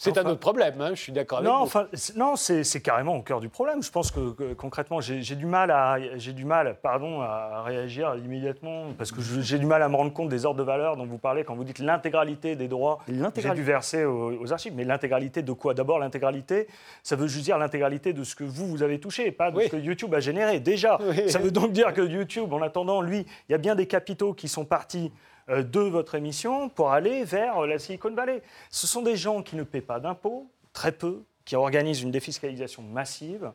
[0.00, 1.64] C'est un autre problème, hein, je suis d'accord avec Non, vous.
[1.64, 3.82] enfin, non, c'est carrément au cœur du problème.
[3.82, 8.14] Je pense que, que, concrètement, j'ai du mal à, j'ai du mal, pardon, à réagir
[8.14, 11.04] immédiatement parce que j'ai du mal à me rendre compte des ordres de valeur dont
[11.04, 13.00] vous parlez quand vous dites l'intégralité des droits.
[13.08, 13.60] J'ai L'intégralité.
[13.60, 15.74] dû verser aux, aux archives, mais l'intégralité de quoi?
[15.74, 16.68] D'abord, l'intégralité,
[17.02, 19.64] ça veut juste dire l'intégralité de ce que vous vous avez touché, pas de Oui.
[19.64, 20.60] ce que YouTube a généré.
[20.60, 21.28] Déjà, Oui.
[21.28, 24.32] ça veut donc dire que YouTube, en attendant, lui, il y a bien des capitaux
[24.32, 25.10] qui sont partis
[25.48, 28.42] de votre émission pour aller vers euh, la Silicon Valley.
[28.70, 32.82] Ce sont des gens qui ne paient pas d'impôts, très peu, qui organisent une défiscalisation
[32.82, 33.52] massive,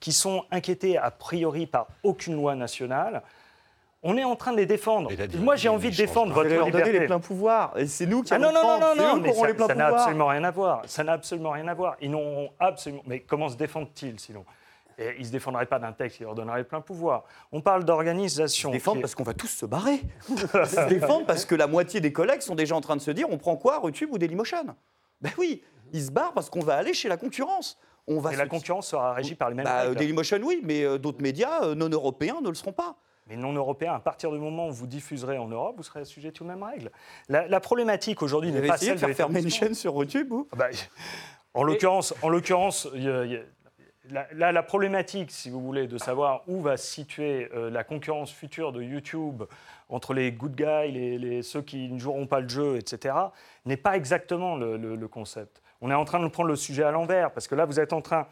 [0.00, 3.22] qui sont inquiétés a priori par aucune loi nationale.
[4.02, 5.10] On est en train de les défendre.
[5.38, 7.00] Moi, j'ai envie de défendre votre Vous allez leur donner liberté.
[7.00, 7.72] les pleins pouvoirs.
[7.78, 10.44] Et c'est nous qui Ah allons non, non, non, non, non, ça n'a absolument rien
[10.44, 10.82] à voir.
[10.84, 11.96] Ça n'a absolument rien à voir.
[12.02, 13.02] Ils n'ont absolument.
[13.06, 14.44] Mais comment se défendent-ils sinon?
[14.98, 17.24] Et Ils ne se défendraient pas d'un texte qui leur donnerait les pleins pouvoirs.
[17.52, 18.70] On parle d'organisation.
[18.70, 20.00] Ils se défendent qui est- parce qu'on va tous se barrer.
[20.28, 23.10] Ils se défendent parce que la moitié des collègues sont déjà en train de se
[23.10, 24.74] dire on prend quoi, YouTube ou Dailymotion?
[25.20, 27.78] Ben oui, ils se barrent parce qu'on va aller chez la concurrence.
[28.06, 29.94] On va Et se- la concurrence sera régie par les mêmes Bah, règles.
[29.96, 32.96] Dailymotion, oui, mais euh, d'autres médias euh, non européens ne le seront pas.
[33.26, 36.42] Mais non européens, à partir du moment où vous diffuserez en Europe, vous serez assujetti
[36.42, 36.90] aux mêmes règles.
[37.30, 40.46] La, la problématique aujourd'hui n'est pas celle de faire fermer une chaîne sur YouTube ou
[40.52, 40.66] Ah bah,
[41.54, 42.86] en l'occurrence, en l'occurrence,
[44.10, 48.30] la, la- problématique, si vous voulez, de savoir où va se situer euh, la concurrence
[48.32, 49.44] future de YouTube
[49.88, 53.14] entre les good guys, les, ceux qui ne joueront pas le jeu, etc.,
[53.64, 55.62] n'est pas exactement le concept.
[55.80, 57.92] On est en train de prendre le sujet à l'envers, parce que là, vous êtes
[57.92, 58.26] en train,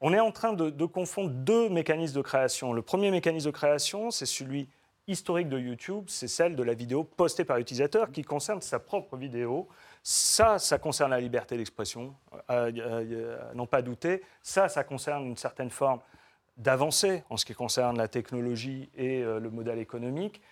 [0.00, 2.72] on est en train de, de confondre deux mécanismes de création.
[2.72, 4.68] Le premier mécanisme de création, c'est celui
[5.08, 9.16] historique de YouTube, c'est celle de la vidéo postée par l'utilisateur qui concerne sa propre
[9.16, 9.68] vidéo.
[10.06, 12.14] Ça, ça concerne la liberté d'expression,
[12.50, 14.22] euh, euh, à n'en pas douter.
[14.42, 16.00] Ça, ça concerne une certaine forme
[16.58, 20.42] d'avancée en ce qui concerne la technologie et euh, le modèle économique.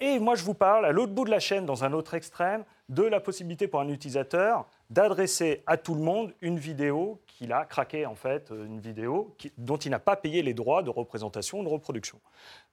[0.00, 2.64] Et moi, je vous parle, à l'autre bout de la chaîne, dans un autre extrême,
[2.88, 7.64] de la possibilité pour un utilisateur d'adresser à tout le monde une vidéo qu'il a
[7.64, 10.90] craqué, en fait, euh, une vidéo qui- dont il n'a pas payé les droits de
[10.90, 12.20] représentation ou de reproduction.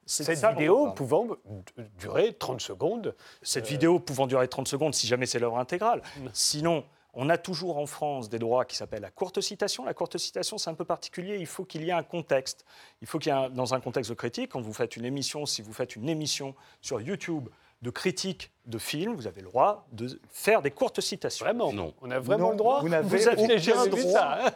[0.06, 1.28] Cette on vidéo pouvant
[2.00, 3.16] durer 30 secondes.
[3.44, 6.02] Cette vidéo pouvant durer 30 secondes si jamais c'est l'œuvre intégrale.
[6.18, 6.28] Mm.
[6.34, 9.84] Sinon, on a toujours en France des droits qui s'appellent la courte citation.
[9.86, 11.38] La courte citation, c'est un peu particulier.
[11.38, 12.66] Il faut qu'il y ait un contexte.
[13.02, 15.06] Il faut qu'il y ait, un- dans un contexte de critique, quand vous faites une
[15.06, 17.50] émission, si vous faites une émission sur YouTube
[17.82, 21.46] de critique de films, vous avez le droit de faire des courtes citations.
[21.46, 21.94] Vraiment Non.
[22.02, 24.12] On a vraiment Non, le droit vous n'avez Vous avez aucun droit.
[24.12, 24.54] ça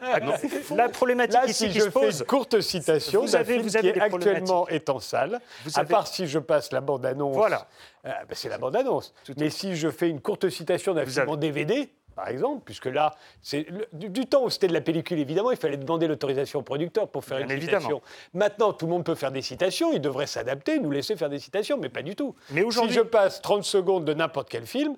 [0.76, 3.40] La problématique Là, ici si qui je se fais pose, une courte citation Vous d'un
[3.40, 6.28] avez- film vous avez qui est actuellement est en salle, Vous à avez- part si
[6.28, 7.68] je passe la bande-annonce, Voilà.
[8.06, 9.14] euh, ben, c'est la bande-annonce.
[9.38, 12.86] Mais si je fais une courte citation d'un film avez- en DVD, par exemple, puisque
[12.86, 16.60] là, c'est du, du temps où c'était de la pellicule, évidemment, il fallait demander l'autorisation
[16.60, 17.80] au producteur pour faire Bien une évidemment.
[17.80, 18.02] citation.
[18.34, 21.40] Maintenant, tout le monde peut faire des citations, il devrait s'adapter, nous laisser faire des
[21.40, 22.36] citations, mais pas du tout.
[22.52, 24.96] Mais Si je passe 30 secondes de n'importe quel film,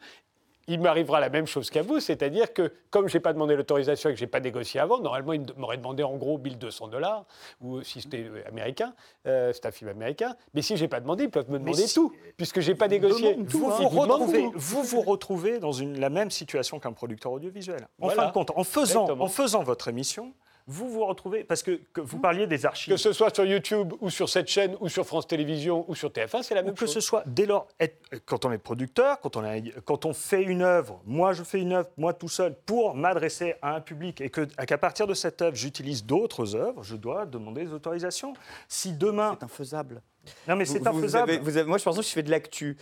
[0.68, 4.10] il m'arrivera la même chose qu'à vous, c'est-à-dire que comme je n'ai pas demandé l'autorisation
[4.10, 7.26] et que je n'ai pas négocié avant, normalement, il m'aurait demandé en gros 1200 dollars,
[7.62, 8.94] ou si c'était américain,
[9.28, 11.86] euh, c'est un film américain, mais si je n'ai pas demandé, ils peuvent me demander
[11.94, 13.36] tout, puisque je n'ai pas négocié.
[13.38, 14.54] Vous vous, vous retrouvez, tout.
[14.56, 17.88] vous vous retrouvez dans une- la même situation qu'un producteur audiovisuel.
[18.02, 18.24] En Voilà.
[18.24, 19.24] fin de compte, en faisant, Exactement.
[19.26, 20.34] en faisant votre émission,
[20.68, 22.92] vous vous retrouvez, parce que, que vous parliez des archives.
[22.94, 26.10] Que ce soit sur YouTube ou sur cette chaîne ou sur France Télévisions ou sur
[26.10, 26.94] TF1, c'est la Ou même que chose.
[26.96, 30.42] ce soit dès lors, être- quand on est producteur, quand on, a- quand on fait
[30.44, 34.22] une œuvre, moi je fais une œuvre, moi tout seul, pour m'adresser à un public
[34.22, 38.34] et que- qu'à partir de cette œuvre, j'utilise d'autres œuvres, je dois demander des autorisations.
[38.68, 39.38] Si demain.
[39.40, 40.02] C'est infaisable.
[40.48, 41.30] Non, mais c'est vous infaisable.
[41.32, 42.78] avez- vous avez- moi, je pense que je fais de l'actu.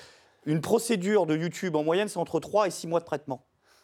[0.46, 3.44] Une procédure de YouTube, en moyenne, c'est entre 3 et 6 mois de traitement.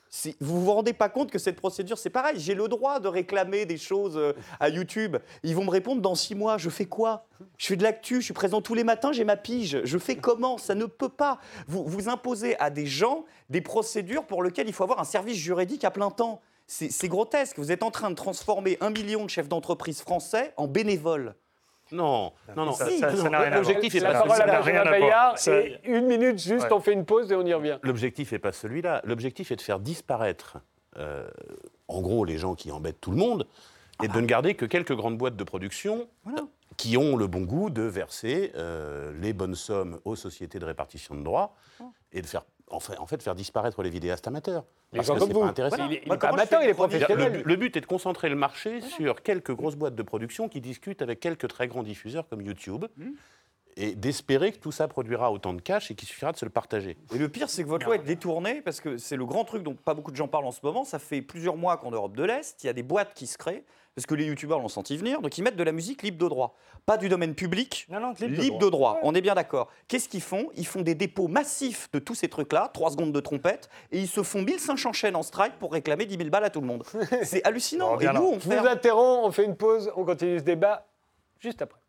[0.09, 2.39] Si- Vous vous rendez pas compte que cette procédure, c'est pareil.
[2.39, 5.17] J'ai le droit de réclamer des choses euh, à YouTube.
[5.43, 6.57] Ils vont me répondre dans 6 mois.
[6.57, 7.25] Je fais quoi?
[7.57, 9.81] Je fais de l'actu, je suis présent tous les matins, j'ai ma pige.
[9.83, 10.57] Je fais comment?
[10.57, 11.39] Ça ne peut pas.
[11.67, 15.37] Vous, vous imposez à des gens des procédures pour lesquelles il faut avoir un service
[15.37, 16.41] juridique à plein temps.
[16.67, 17.57] C'est grotesque.
[17.57, 21.33] Vous êtes en train de transformer un million de chefs d'entreprise français en bénévoles.
[21.91, 22.71] Non, non, non.
[22.73, 25.35] Ça- Si, L'objectif est La pas celui-là.
[25.47, 26.73] et une minute juste, Ouais.
[26.73, 27.79] on fait une pause et on y revient.
[27.83, 29.01] L'objectif n'est pas celui-là.
[29.05, 30.57] L'objectif est de faire disparaître,
[30.97, 31.27] euh,
[31.87, 33.47] en gros, les gens qui embêtent tout le monde,
[34.03, 36.07] et de ne garder que quelques grandes boîtes de production
[36.77, 41.15] qui ont le bon goût de verser euh, les bonnes sommes aux sociétés de répartition
[41.15, 41.53] de droits
[42.13, 44.63] et de faire, en fait, en fait, faire disparaître les vidéastes amateurs.
[44.93, 45.39] Les Parce gens que comme c'est vous.
[45.41, 45.85] pas intéressant.
[45.87, 47.31] Il est, il Moi, est pas comment je amateur, il est Le, professionnel.
[47.31, 50.61] but- le but est de concentrer le marché sur quelques grosses boîtes de production qui
[50.61, 52.85] discutent avec quelques très grands diffuseurs comme YouTube
[53.77, 56.51] et d'espérer que tout ça produira autant de cash et qu'il suffira de se le
[56.51, 56.97] partager.
[57.13, 59.63] Et le pire, c'est que votre loi est détournée, parce que c'est le grand truc
[59.63, 60.83] dont pas beaucoup de gens parlent en ce moment.
[60.83, 63.37] Ça fait plusieurs mois qu'en Europe de l'Est, il y a des boîtes qui se
[63.37, 63.63] créent,
[63.99, 66.29] parce que les youtubeurs l'ont senti venir, donc ils mettent de la musique libre de
[66.29, 66.55] droit.
[66.85, 68.59] Pas du domaine public, Non, non, libre de droit.
[68.59, 68.99] de droit.
[69.03, 69.67] On est bien d'accord.
[69.89, 70.47] Qu'est-ce qu'ils font?
[70.55, 74.07] Ils font des dépôts massifs de tous ces trucs-là, 3 secondes de trompette, et ils
[74.07, 76.85] se font 1500 chaînes en strike pour réclamer 10 000 balles à tout le monde.
[77.23, 77.99] C'est hallucinant.
[77.99, 78.57] Et nous, on fait.
[78.57, 80.87] interromps, on fait une pause, on continue ce débat
[81.39, 81.79] juste après.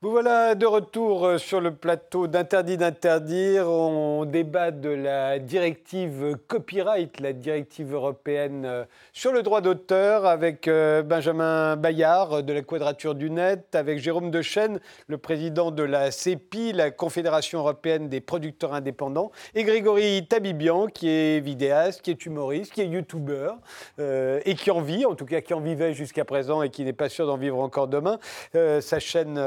[0.00, 3.68] Vous voilà de retour euh, sur le plateau d'Interdit d'interdire.
[3.68, 10.68] On débat de la directive copyright, la directive européenne euh, sur le droit d'auteur, avec
[10.68, 16.12] euh, Benjamin Bayard de la Quadrature du Net, avec Jérôme Dechaine, le président de la
[16.12, 22.24] CEPI, la Confédération européenne des producteurs indépendants, et Grégory Tabibian, qui est vidéaste, qui est
[22.24, 23.58] humoriste, qui est youtubeur,
[23.98, 26.92] et qui en vit, en tout cas qui en vivait jusqu'à présent et qui n'est
[26.92, 28.20] pas sûr d'en vivre encore demain.
[28.52, 29.40] Sa chaîne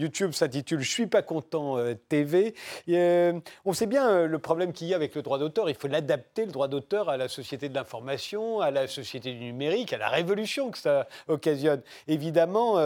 [0.00, 2.54] YouTube s'intitule Je suis pas content euh, TV.
[2.88, 5.68] Euh, on sait bien euh, le problème qu'il y a avec le droit d'auteur.
[5.68, 9.44] Il faut l'adapter, le droit d'auteur, à la société de l'information, à la société du
[9.44, 11.82] numérique, à la révolution que ça occasionne.
[12.08, 12.78] Évidemment,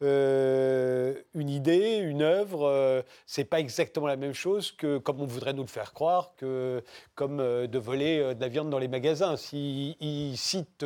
[0.00, 5.62] une idée, une œuvre, c'est pas exactement la même chose que comme on voudrait nous
[5.62, 6.82] le faire croire, que
[7.14, 9.36] comme de voler de la viande dans les magasins.
[9.36, 10.84] S'il il cite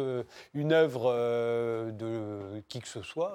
[0.55, 1.13] une œuvre
[1.93, 3.35] de qui que ce soit,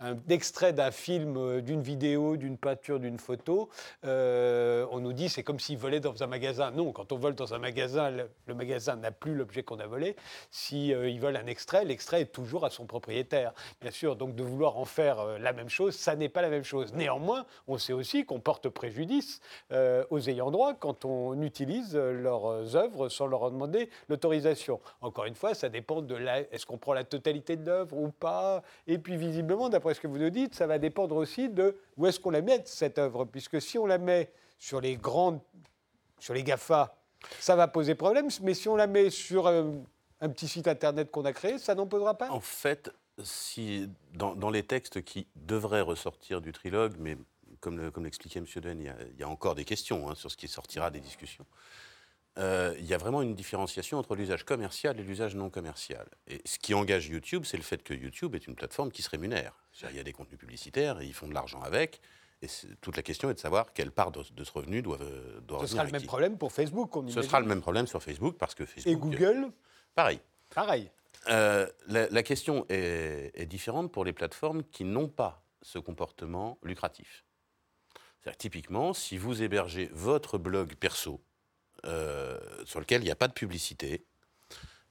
[0.00, 3.70] un extrait d'un film, euh, d'une vidéo, d'une peinture, d'une photo,
[4.04, 6.70] euh, on nous dit c'est comme s'il volait dans un magasin.
[6.70, 10.16] Non, quand on vole dans un magasin, le, magasin n'a plus l'objet qu'on a volé.
[10.50, 13.54] Si euh, il vole un extrait, l'extrait est toujours à son propriétaire.
[13.80, 16.50] Bien sûr, donc de vouloir en faire euh, la même chose, ça n'est pas la
[16.50, 16.92] même chose.
[16.92, 19.40] Néanmoins, on sait aussi qu'on porte préjudice
[19.72, 24.80] euh, aux ayants droit quand on utilise leurs œuvres sans leur en demander l'autorisation.
[25.00, 26.40] Encore une fois, ça dépend de la.
[26.52, 30.06] Est-ce qu'on prend la totalité de l'œuvre ou pas Et puis visiblement, d'après ce que
[30.06, 31.61] vous nous dites, ça va dépendre aussi de
[31.96, 35.40] où est-ce qu'on la met cette œuvre, puisque si on la met sur les grandes,
[36.18, 36.96] sur les Gafa,
[37.40, 38.28] ça va poser problème.
[38.42, 39.70] Mais si on la met sur euh,
[40.20, 42.30] un petit site internet qu'on a créé, ça n'en posera pas.
[42.30, 42.90] En fait,
[43.22, 47.16] si, dans, les textes qui devraient ressortir du trilogue, mais
[47.60, 48.46] comme le- comme l'expliquait M.
[48.56, 50.90] Den, il y, a, il y a encore des questions hein, sur ce qui sortira
[50.90, 51.46] des discussions.
[52.38, 56.06] Euh, il y a vraiment une différenciation entre l'usage commercial et l'usage non commercial.
[56.28, 59.10] Et ce qui engage YouTube, c'est le fait que YouTube est une plateforme qui se
[59.10, 59.54] rémunère.
[59.90, 62.00] Il y a des contenus publicitaires et ils font de l'argent avec.
[62.40, 62.46] Et
[62.80, 65.60] toute la question est de savoir quelle part de, de ce revenu doit, euh, doit
[65.60, 66.06] Ce sera le même qui.
[66.06, 66.96] problème pour Facebook.
[66.96, 68.92] On Ce sera le même problème sur Facebook parce que Facebook.
[68.92, 69.52] Et Google,
[69.94, 70.20] Pareil.
[70.54, 70.90] pareil.
[71.28, 76.58] Euh, la, la question est, est différente pour les plateformes qui n'ont pas ce comportement
[76.64, 77.24] lucratif.
[78.38, 81.20] Typiquement, si vous hébergez votre blog perso,
[81.86, 84.04] euh, sur lequel il n'y a pas de publicité,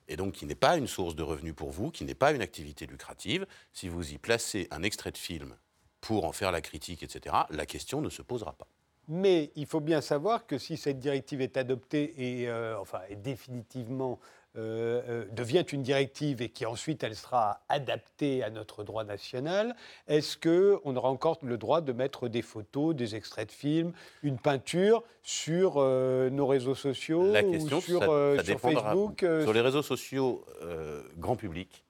[0.08, 2.42] et donc qui n'est pas une source de revenus pour vous, qui n'est pas une
[2.42, 5.56] activité lucrative, si vous y placez un extrait de film
[6.02, 8.68] pour en faire la critique, etc., la question ne se posera pas.
[9.08, 13.16] Mais il faut bien savoir que si cette directive est adoptée et euh, enfin est
[13.16, 14.20] définitivement
[14.58, 19.76] euh, euh, devient une directive et qui ensuite elle sera adaptée à notre droit national,
[20.08, 24.38] est-ce qu'on aura encore le droit de mettre des photos, des extraits de films, une
[24.38, 28.90] peinture sur euh, nos réseaux sociaux La question, ou sur, ça- euh, ça sur dépendra.
[28.90, 30.46] Facebook Sur les réseaux sociaux
[31.18, 31.86] grand public,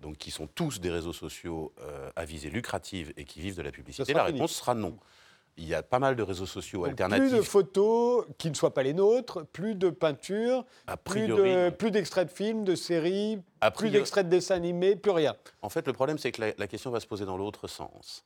[0.00, 1.72] donc qui sont tous des réseaux sociaux
[2.14, 4.38] à visée lucrative et qui vivent de la publicité, la fini.
[4.38, 4.96] réponse sera non.
[5.56, 7.28] Il y a pas mal de réseaux sociaux donc alternatifs.
[7.28, 10.64] Plus de photos qui ne soient pas les nôtres, plus de peintures,
[11.04, 13.40] plus priori, d'extraits de films, de séries,
[13.76, 15.36] plus d'extraits de dessins animés, plus rien.
[15.62, 18.24] En fait, le problème, c'est que la, la question va se poser dans l'autre sens.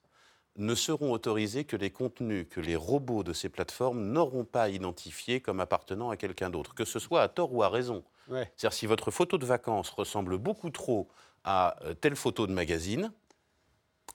[0.56, 5.40] Ne seront autorisés que les contenus que les robots de ces plateformes n'auront pas identifiés
[5.40, 8.02] comme appartenant à quelqu'un d'autre, que ce soit à tort ou à raison.
[8.28, 8.50] Ouais.
[8.56, 11.08] C'est-à-dire si votre photo de vacances ressemble beaucoup trop
[11.44, 13.12] à euh, telle photo de magazine,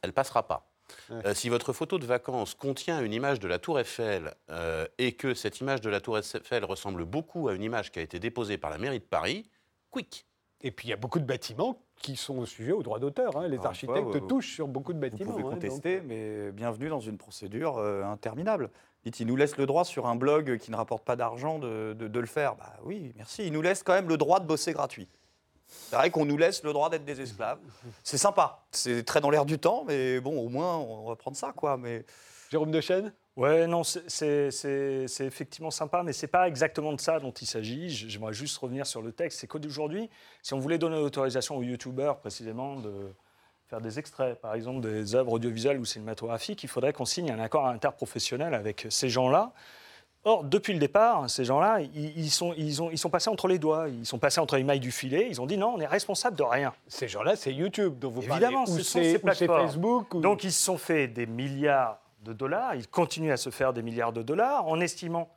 [0.01, 0.67] elle passera pas.
[1.09, 1.25] Ouais.
[1.27, 5.13] Euh, si votre photo de vacances contient une image de la Tour Eiffel euh, et
[5.13, 8.19] que cette image de la Tour Eiffel ressemble beaucoup à une image qui a été
[8.19, 9.45] déposée par la mairie de Paris,
[9.91, 10.25] quick.
[10.61, 13.35] Et puis il y a beaucoup de bâtiments qui sont sujets au droit d'auteur.
[13.37, 13.47] hein.
[13.49, 15.31] Les architectes vous- touchent sur beaucoup de Vous bâtiments.
[15.31, 18.69] pouvez hein, contester, donc- mais bienvenue dans une procédure euh, interminable.
[19.03, 21.93] Dites, il nous laisse le droit sur un blog qui ne rapporte pas d'argent de,
[21.99, 22.55] de- de le faire.
[22.55, 23.45] Bah oui, merci.
[23.45, 25.09] Il nous laisse quand même le droit de bosser gratuit.
[25.89, 27.59] C'est vrai qu'on nous laisse le droit d'être des esclaves.
[28.03, 28.63] C'est sympa.
[28.71, 31.77] C'est très dans l'air du temps, mais bon, au moins, on va prendre ça, quoi.
[31.77, 32.05] Mais
[32.49, 34.49] Jérôme Dechaine Ouais, non, c'est-
[35.21, 37.89] effectivement sympa, mais c'est pas exactement de ça dont il s'agit.
[37.89, 39.39] J'aimerais juste revenir sur le texte.
[39.39, 40.07] C'est qu'aujourd'hui,
[40.43, 42.91] si on voulait donner l'autorisation aux youtubeurs précisément de
[43.69, 47.39] faire des extraits, par exemple des œuvres audiovisuelles ou cinématographiques, il faudrait qu'on signe un
[47.39, 49.51] accord interprofessionnel avec ces gens-là.
[50.25, 53.47] Or, depuis le départ, ces gens-là, ils, ils sont, ils, ont, ils sont passés entre
[53.49, 55.79] les doigts, ils sont passés entre les mailles du filet, ils ont dit non, on
[55.81, 56.73] est responsable de rien.
[56.87, 58.77] Ces gens-là, c'est YouTube dont vous Évidemment, parlez.
[58.77, 59.67] ce Ou sont c'est ces plateformes.
[59.67, 60.13] Facebook.
[60.13, 63.73] ou- Donc ils se sont fait des milliards de dollars, ils continuent à se faire
[63.73, 65.29] des milliards de dollars en estimant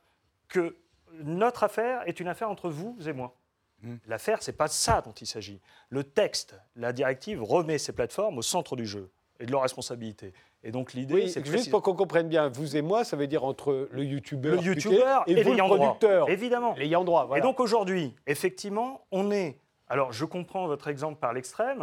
[0.47, 0.77] que
[1.23, 3.35] notre affaire est une affaire entre vous et moi.
[3.81, 3.95] Mm.
[4.07, 5.59] L'affaire, c'est pas ça dont il s'agit.
[5.89, 9.09] Le texte, la directive remet ces plateformes au centre du jeu
[9.41, 10.31] et de leur responsabilité.
[10.67, 13.15] Et donc l'idée, Oui, c'est que juste pour qu'on comprenne bien, vous et moi, ça
[13.15, 15.77] veut dire entre le youtubeur le youtubeur et, et, vous le l'ayant droit.
[15.77, 16.75] producteur, Évidemment.
[16.77, 17.25] l'ayant droit.
[17.25, 17.39] Voilà.
[17.39, 19.57] Et donc aujourd'hui, effectivement, on est.
[19.87, 21.81] Alors, je comprends votre exemple par l'extrême.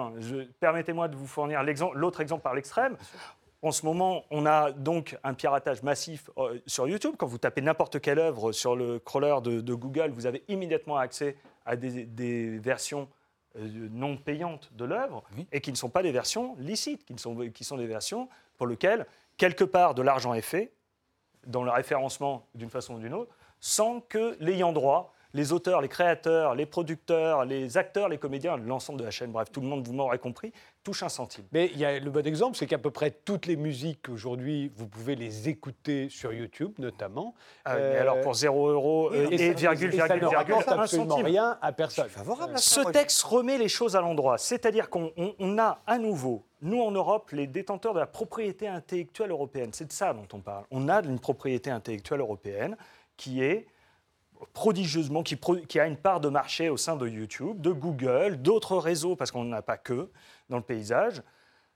[0.61, 1.63] Permettez-moi de vous fournir
[1.95, 2.99] l'autre exemple par l'extrême.
[3.63, 7.15] En ce moment, on a donc un piratage massif euh, sur YouTube.
[7.17, 10.99] Quand vous tapez n'importe quelle œuvre sur le crawler de, de Google, vous avez immédiatement
[10.99, 13.09] accès à des, des versions
[13.57, 15.47] euh, non payantes de l'œuvre Oui.
[15.51, 18.29] et qui ne sont pas des versions licites, qui, ne sont, qui sont des versions
[18.57, 20.73] pour lesquelles, quelque part, de l'argent est fait
[21.47, 25.89] dans le référencement d'une façon ou d'une autre, sans que l'ayant droit, les auteurs, les
[25.89, 29.87] créateurs, les producteurs, les acteurs, les comédiens, l'ensemble de la chaîne, bref, tout le monde,
[29.87, 30.53] vous m'aurez compris,
[30.85, 31.47] touche un centime.
[31.51, 34.71] Mais il y a le bon exemple, c'est qu'à peu près toutes les musiques aujourd'hui,
[34.77, 37.35] vous pouvez les écouter sur YouTube notamment.
[37.65, 40.25] Ah, Euh, mais alors pour 0 euros euh, et et, ça- virgule, et ça virgule,
[40.25, 41.27] ne virgule, rapporte un absolument centime.
[41.27, 42.09] rien à personne.
[42.09, 45.99] favorable à Ce texte remet les choses à l'endroit, c'est-à-dire qu'on on- on a à
[45.99, 49.71] nouveau, nous en Europe, les détenteurs de la propriété intellectuelle européenne.
[49.73, 50.65] C'est de ça dont on parle.
[50.71, 52.77] On a une propriété intellectuelle européenne
[53.17, 53.67] qui est
[54.53, 58.37] prodigieusement, qui, pro- qui a une part de marché au sein de YouTube, de Google,
[58.43, 60.11] d'autres réseaux, parce qu'on n'en a pas que
[60.49, 61.23] dans le paysage,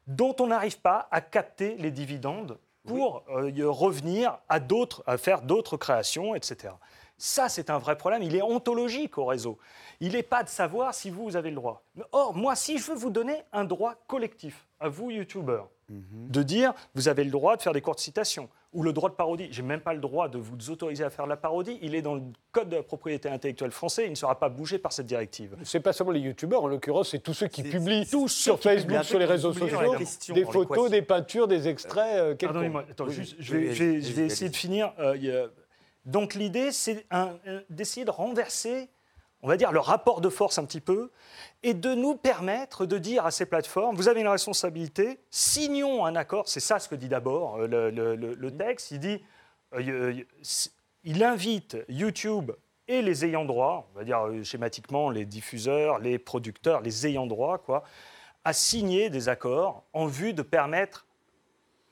[0.06, 5.42] dont on n'arrive pas à capter les dividendes pour euh, revenir à d'autres, à faire
[5.42, 6.74] d'autres créations, etc.
[7.18, 8.22] Ça, c'est un vrai problème.
[8.22, 9.58] Il est ontologique au réseau.
[10.00, 11.82] Il n'est pas de savoir si vous, vous avez le droit.
[12.12, 16.74] Or, moi, si je veux vous donner un droit collectif, à vous, youtubeurs, de dire
[16.94, 19.48] vous avez le droit de faire des courtes citations ou le droit de parodie.
[19.50, 21.78] J'ai même pas le droit de vous autoriser à faire de la parodie.
[21.80, 24.04] Il est dans le code de la propriété intellectuelle français.
[24.04, 25.56] Il ne sera pas bougé par cette directive.
[25.64, 28.90] C'est pas seulement les youtubeurs, en l'occurrence, c'est tous ceux qui publient tous sur Facebook,
[28.92, 29.04] publient.
[29.06, 29.94] sur les réseaux sociaux,
[30.34, 32.16] des photos, des peintures, des extraits.
[32.18, 32.34] euh.
[32.34, 34.92] Pardonnez-moi, oui, je vais, oui, je vais- allez-y, je vais essayer de finir.
[34.98, 35.48] Euh,
[36.04, 37.06] Donc l'idée, c'est
[37.70, 38.88] d'essayer de renverser,
[39.42, 41.10] on va dire, le rapport de force un petit peu,
[41.62, 46.16] et de nous permettre de dire à ces plateformes, vous avez une responsabilité, signons un
[46.16, 49.22] accord, c'est ça ce que dit d'abord le, le- le- le texte, dit,
[49.74, 50.14] euh,
[51.04, 52.52] il invite YouTube
[52.88, 57.26] et les ayants droit, on va dire euh, schématiquement les diffuseurs, les producteurs, les ayants
[57.26, 57.84] droit, quoi,
[58.44, 61.06] à signer des accords en vue de permettre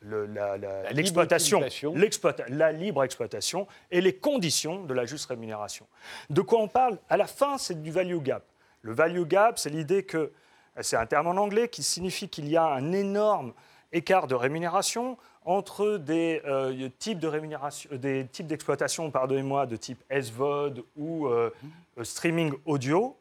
[0.07, 5.26] le- la- la- La l'exploitation, libre la libre exploitation et les conditions de la juste
[5.26, 5.86] rémunération.
[6.30, 8.44] De quoi on parle À la fin, c'est du value gap.
[8.82, 10.32] Le value gap, c'est l'idée que,
[10.80, 13.52] c'est un terme en anglais qui signifie qu'il y a un énorme
[13.92, 20.02] écart de rémunération entre des euh, types de rémunération, des types d'exploitation, pardonnez-moi, de type
[20.11, 21.50] SVOD ou euh,
[21.98, 23.16] euh, streaming audio,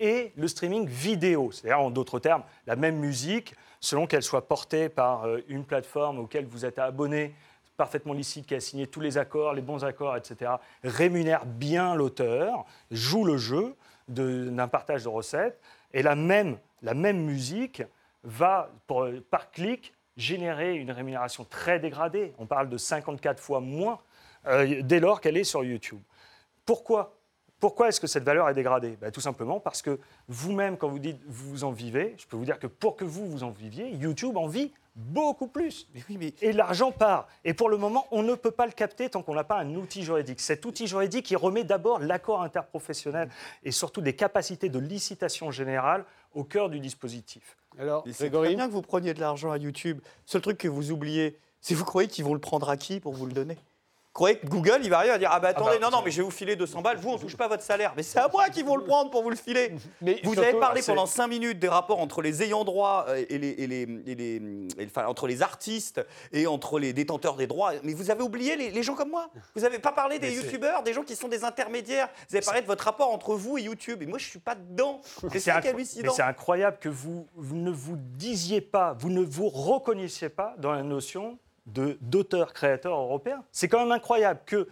[0.00, 1.52] et le streaming vidéo.
[1.52, 6.18] C'est-à-dire, en d'autres termes, la même musique, selon qu'elle soit portée par euh, une plateforme
[6.18, 7.34] auquel vous êtes abonné,
[7.76, 12.64] parfaitement licite, qui a signé tous les accords, les bons accords, etc., rémunère bien l'auteur,
[12.90, 13.74] joue le jeu,
[14.08, 15.58] d'un partage de recettes.
[15.92, 17.82] Et la même, la même musique
[18.22, 18.70] va,
[19.30, 22.34] par clic, générer une rémunération très dégradée.
[22.38, 23.98] On parle de 54 fois moins
[24.46, 26.00] euh, dès lors qu'elle est sur YouTube.
[26.64, 27.14] Pourquoi
[27.60, 29.98] Pourquoi est-ce que cette valeur est dégradée Ben, Tout simplement parce que
[30.28, 33.26] vous-même, quand vous dites vous en vivez, je peux vous dire que pour que vous
[33.26, 35.88] vous en viviez, YouTube en vit beaucoup plus.
[36.40, 37.26] Et l'argent part.
[37.44, 39.74] Et pour le moment, on ne peut pas le capter tant qu'on n'a pas un
[39.74, 40.40] outil juridique.
[40.40, 43.28] Cet outil juridique, il remet d'abord l'accord interprofessionnel
[43.64, 47.56] et surtout des capacités de licitation générale au cœur du dispositif.
[47.78, 50.00] Alors, C'est très bien que vous preniez de l'argent à YouTube.
[50.26, 53.14] Seul truc que vous oubliez, c'est vous croyez qu'ils vont le prendre à qui pour
[53.14, 53.58] vous le donner?
[54.14, 56.10] Croyez que Google, il va arriver à dire Ah bah attendez, bah, non, non, mais
[56.10, 57.92] je vais vous filer 200 balles, vous, on touche pas votre salaire.
[57.96, 59.72] Mais c'est à moi qu'ils vont le prendre pour vous le filer.
[60.00, 63.24] Mais Vous surtout- avez parlé pendant 5 minutes des rapports entre les ayants droit euh,
[63.28, 66.00] et les, et les, et les- et enfin, entre les artistes
[66.32, 67.72] et entre les détenteurs des droits.
[67.82, 69.28] Mais vous avez oublié les, les gens comme moi.
[69.54, 72.08] Vous n'avez pas parlé des youtubeurs, des gens qui sont des intermédiaires.
[72.30, 74.02] Vous avez parlé de votre rapport entre vous et YouTube.
[74.02, 75.00] Et moi, je suis pas dedans.
[75.04, 75.60] C'est Mais ça
[76.14, 80.72] c'est incroyable que vous, vous ne vous disiez pas, vous ne vous reconnaissiez pas dans
[80.72, 83.44] la notion de- d'auteur-créateur européen.
[83.52, 84.68] C'est quand même incroyable que,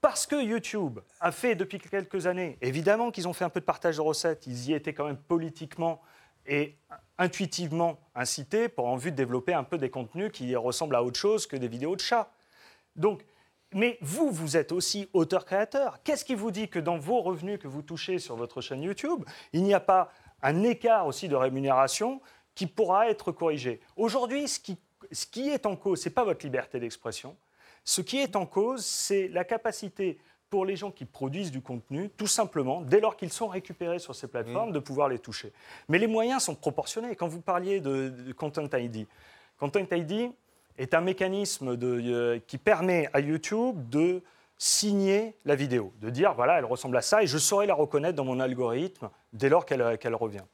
[0.00, 3.64] parce que YouTube a fait depuis quelques années, évidemment qu'ils ont fait un peu de
[3.64, 6.00] partage de recettes, ils y étaient quand même politiquement
[6.46, 6.76] et
[7.18, 11.18] intuitivement incités pour en vue de développer un peu des contenus qui ressemblent à autre
[11.18, 12.30] chose que des vidéos de chats.
[12.94, 13.24] Donc,
[13.74, 16.02] mais vous, vous êtes aussi auteur-créateur.
[16.04, 19.24] Qu'est-ce qui vous dit que dans vos revenus que vous touchez sur votre chaîne YouTube,
[19.52, 22.20] il n'y a pas un écart aussi de rémunération
[22.54, 23.80] qui pourra être corrigé?
[23.96, 24.78] Aujourd'hui, ce qui,
[25.12, 27.36] ce qui est en cause, ce n'est pas votre liberté d'expression.
[27.84, 30.18] Ce qui est en cause, c'est la capacité
[30.50, 34.14] pour les gens qui produisent du contenu, tout simplement, dès lors qu'ils sont récupérés sur
[34.14, 35.52] ces plateformes, de pouvoir les toucher.
[35.88, 37.16] Mais les moyens sont proportionnés.
[37.16, 39.06] Quand vous parliez de, de Content ID,
[39.58, 40.30] Content ID
[40.78, 44.22] est un mécanisme de, euh, qui permet à YouTube de
[44.58, 48.16] signer la vidéo, de dire voilà, elle ressemble à ça et je saurai la reconnaître
[48.16, 50.44] dans mon algorithme dès lors qu'elle euh, qu'elle revient.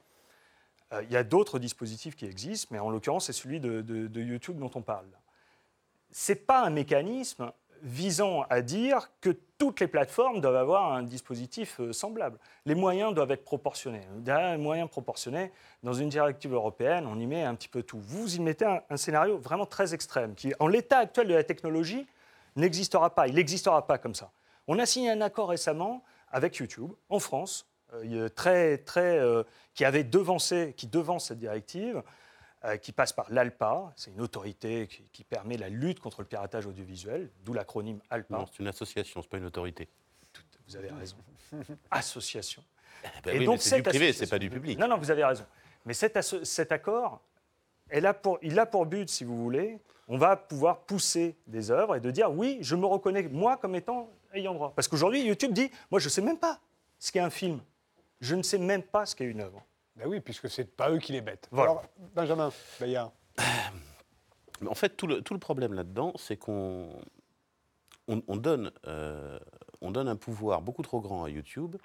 [0.93, 4.57] Euh, Il y a d'autres dispositifs qui existent, mais en l'occurrence, c'est celui de, YouTube
[4.57, 5.05] dont on parle.
[6.11, 11.03] Ce n'est pas un mécanisme visant à dire que toutes les plateformes doivent avoir un
[11.03, 12.37] dispositif euh, semblable.
[12.65, 14.03] Les moyens doivent être proportionnés.
[14.19, 15.51] Derrière les moyens proportionnés,
[15.83, 17.99] dans une directive européenne, on y met un petit peu tout.
[17.99, 22.07] Vous y mettez un, scénario vraiment très extrême, qui, en l'état actuel de la technologie,
[22.55, 23.27] n'existera pas.
[23.27, 24.31] Il n'existera pas comme ça.
[24.67, 27.67] On a signé un accord récemment avec YouTube, en France,
[28.35, 32.01] très, très, euh, qui avait devancé, qui devance cette directive,
[32.65, 36.27] euh, qui passe par l'ALPA, c'est une autorité qui, qui permet la lutte contre le
[36.27, 38.37] piratage audiovisuel, d'où l'acronyme ALPA.
[38.37, 39.89] Non, c'est une association, c'est pas une autorité.
[40.67, 41.17] Vous avez raison.
[41.91, 42.63] Association.
[43.23, 44.79] Ben Et oui, donc c'est du privé, c'est pas du public.
[44.79, 45.45] Non, non, vous avez raison.
[45.85, 47.21] Mais cet, cet accord,
[47.89, 51.69] elle a pour, il a pour but, si vous voulez, on va pouvoir pousser des
[51.69, 54.73] œuvres et de dire oui, je me reconnais moi comme étant ayant droit.
[54.75, 56.59] Parce qu'aujourd'hui, YouTube dit moi, je ne sais même pas
[56.97, 57.59] ce qu'est un film.
[58.23, 59.61] Je ne sais même pas ce qu'est une œuvre.
[59.97, 61.49] Ben oui, puisque c'est pas eux qui les mettent.
[61.51, 61.71] Voilà.
[61.71, 61.83] Alors,
[62.15, 63.11] Benjamin Bayard.
[64.65, 66.87] En fait, tout le, tout le problème là-dedans, c'est qu'on
[68.07, 69.37] on, on donne, euh,
[69.81, 71.75] on donne un pouvoir beaucoup trop grand à YouTube.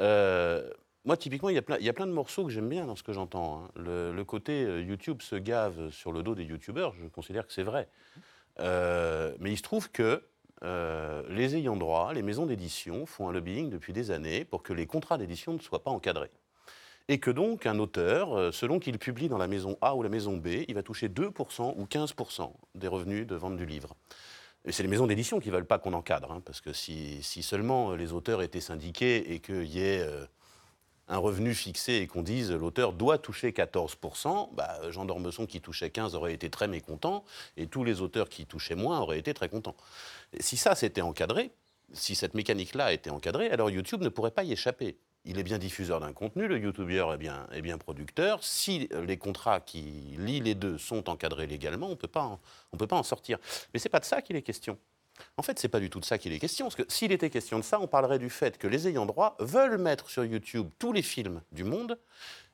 [0.00, 0.68] Euh,
[1.04, 2.86] moi, typiquement, il y, a plein, il y a plein de morceaux que j'aime bien
[2.86, 3.62] dans ce que j'entends.
[3.62, 3.68] hein.
[3.76, 7.52] Le, le côté euh, YouTube se gave sur le dos des YouTubeurs, je considère que
[7.52, 7.88] c'est vrai.
[8.58, 10.24] Euh, mais il se trouve que
[10.62, 14.72] euh, les ayants droit, les maisons d'édition font un lobbying depuis des années pour que
[14.72, 16.30] les contrats d'édition ne soient pas encadrés.
[17.08, 20.08] Et que donc un auteur, euh, selon qu'il publie dans la maison A ou la
[20.08, 23.96] maison B, il va toucher 2% ou 15% des revenus de vente du livre.
[24.64, 27.22] Et c'est les maisons d'édition qui ne veulent pas qu'on encadre, hein, parce que si,
[27.22, 30.26] si seulement les auteurs étaient syndiqués et qu'il y ait euh,
[31.10, 35.90] un revenu fixé et qu'on dise l'auteur doit toucher 14%, bah, Jean d'Ormesson qui touchait
[35.90, 37.24] 15 aurait été très mécontent,
[37.56, 39.76] et tous les auteurs qui touchaient moins auraient été très contents.
[40.38, 41.50] Si ça s'était encadré,
[41.92, 44.96] si cette mécanique-là était encadrée, alors YouTube ne pourrait pas y échapper.
[45.26, 48.42] Il est bien diffuseur d'un contenu, le youtubeur est bien, est bien producteur.
[48.42, 49.82] Si les contrats qui
[50.16, 52.38] lient les deux sont encadrés légalement, on ne peut pas
[52.72, 53.38] en- sortir.
[53.74, 54.78] Mais c'est pas de ça qu'il est question.
[55.36, 56.66] En fait, c'est pas du tout de ça qu'il est question.
[56.66, 59.36] Parce que s'il était question de ça, on parlerait du fait que les ayants droit
[59.38, 61.98] veulent mettre sur YouTube tous les films du monde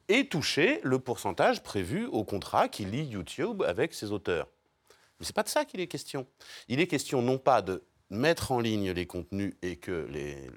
[0.08, 4.48] et toucher le pourcentage prévu au contrat qui lie YouTube avec ses auteurs.
[5.18, 6.26] Mais c'est pas de ça qu'il est question.
[6.68, 10.48] Il est question non pas de mettre en ligne les contenus et que les,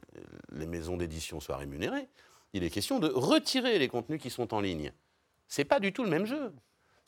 [0.51, 2.07] les maisons d'édition soient rémunérées.
[2.53, 4.91] Il est question de retirer les contenus qui sont en ligne.
[5.47, 6.51] C'est pas du tout le même jeu.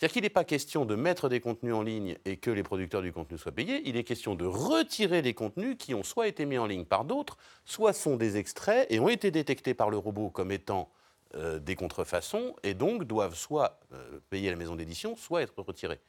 [0.01, 3.03] C'est-à-dire qu'il n'est pas question de mettre des contenus en ligne et que les producteurs
[3.03, 3.83] du contenu soient payés.
[3.85, 7.05] Il est question de retirer les contenus qui ont soit été mis en ligne par
[7.05, 10.89] d'autres, soit sont des extraits et ont été détectés par le robot comme étant
[11.35, 15.99] euh, des contrefaçons et donc doivent soit euh, payer la maison d'édition, soit être retirés.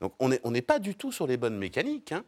[0.00, 2.12] Donc on n'est pas du tout sur les bonnes mécaniques.
[2.12, 2.24] hein.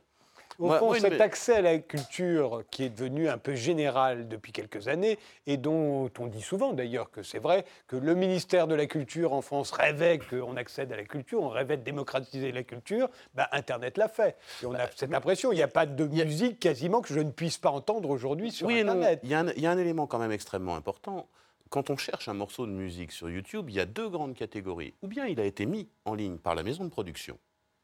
[0.58, 4.28] Au Moi- fond, moi, cet accès à la culture qui est devenu un peu général
[4.28, 8.66] depuis quelques années et dont on dit souvent d'ailleurs que c'est vrai que le ministère
[8.66, 12.52] de la Culture en France rêvait qu'on accède à la culture, on rêvait de démocratiser
[12.52, 14.36] la culture, bah, Internet l'a fait.
[14.62, 17.30] Et on a cette impression, il n'y a pas de musique quasiment que je ne
[17.30, 18.80] puisse pas entendre aujourd'hui sur oui.
[18.80, 19.20] Internet.
[19.22, 21.28] Il y, a un, il y a un élément quand même extrêmement important.
[21.70, 24.92] Quand on cherche un morceau de musique sur YouTube, il y a deux grandes catégories.
[25.02, 27.38] Ou bien il a été mis en ligne par la maison de production,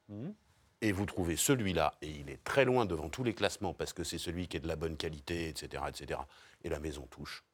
[0.08, 0.34] Mhm.
[0.82, 4.04] Et vous trouvez celui-là, et il est très loin devant tous les classements parce que
[4.04, 6.20] c'est celui qui est de la bonne qualité, etc., etc.,
[6.64, 7.44] et la maison touche.